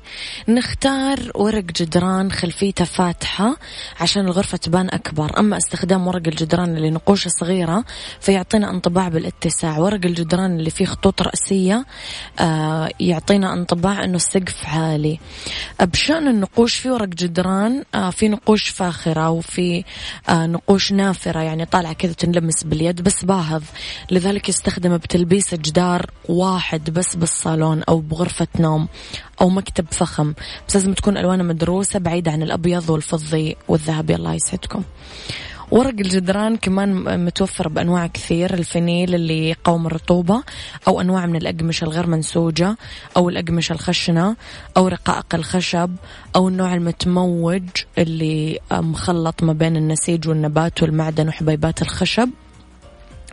[0.49, 3.57] نختار ورق جدران خلفيته فاتحة
[4.01, 5.39] عشان الغرفة تبان أكبر.
[5.39, 7.85] أما استخدام ورق الجدران اللي نقوشه صغيرة
[8.20, 9.79] فيعطينا انطباع بالاتساع.
[9.79, 11.87] ورق الجدران اللي فيه خطوط رأسية
[12.41, 15.18] آه يعطينا انطباع أنه السقف عالي.
[15.81, 19.85] بشأن النقوش في ورق جدران آه في نقوش فاخرة وفي
[20.29, 23.62] آه نقوش نافرة يعني طالعة كذا تنلمس باليد بس باهظ.
[24.11, 28.89] لذلك يستخدم بتلبيس جدار واحد بس بالصالون أو بغرفة نوم
[29.41, 30.35] أو مكتب فخم.
[30.68, 34.83] بس لازم تكون ألوانه مدروسة بعيدة عن الأبيض والفضي والذهبي الله يسعدكم.
[35.70, 38.55] ورق الجدران كمان متوفر بأنواع كثير.
[38.55, 40.43] الفينيل اللي يقاوم الرطوبة
[40.89, 42.77] أو أنواع من الأقمشة الغير منسوجة
[43.16, 44.37] أو الأقمشة الخشنة
[44.77, 45.97] أو رقائق الخشب
[46.37, 47.62] أو النوع المتموج
[47.99, 52.31] اللي مخلط ما بين النسيج والنبات والمعدن وحبيبات الخشب.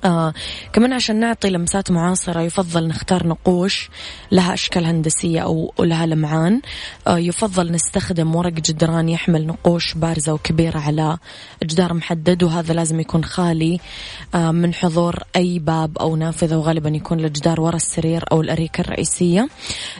[0.04, 0.34] آه
[0.74, 3.90] كمان عشان نعطي لمسات معاصرة يفضل نختار نقوش
[4.32, 6.62] لها أشكال هندسية أو لها لمعان.
[7.08, 11.18] آه يفضل نستخدم ورق جدران يحمل نقوش بارزة وكبيرة على
[11.64, 13.80] جدار محدد وهذا لازم يكون خالي
[14.36, 19.50] آه من حضور أي باب أو نافذة وغالبا يكون الجدار ورا السرير أو الأريكة الرئيسية.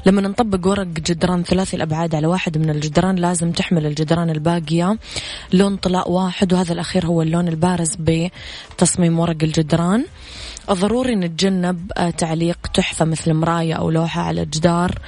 [0.06, 4.98] لما نطبق ورق جدران ثلاثي الأبعاد على واحد من الجدران لازم تحمل الجدران الباقية
[5.54, 9.91] لون طلاء واحد وهذا الأخير هو اللون البارز بتصميم ورق الجدران.
[9.96, 10.06] الجدران
[10.72, 15.00] ضروري نتجنب آه، تعليق تحفة مثل مراية أو لوحة على جدار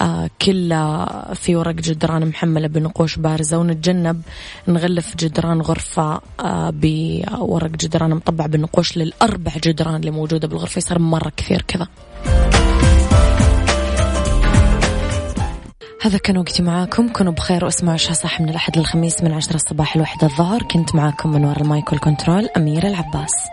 [0.00, 3.58] آه، كلها في ورق جدران محملة بنقوش بارزة.
[3.58, 4.22] ونتجنب
[4.68, 10.78] نغلف جدران غرفة آه، بورق جدران مطبع بالنقوش للأربع جدران اللي موجودة بالغرفة.
[10.78, 11.88] يصير مرة كثير كذا.
[16.02, 17.08] هذا كان وقتي معاكم.
[17.08, 20.62] كونوا بخير واسمعوا عشاء صح من الأحد للخميس من عشرة الصباح الواحدة الظهر.
[20.62, 23.48] كنت معاكم من وراء المايك والكنترول أميرة العباس.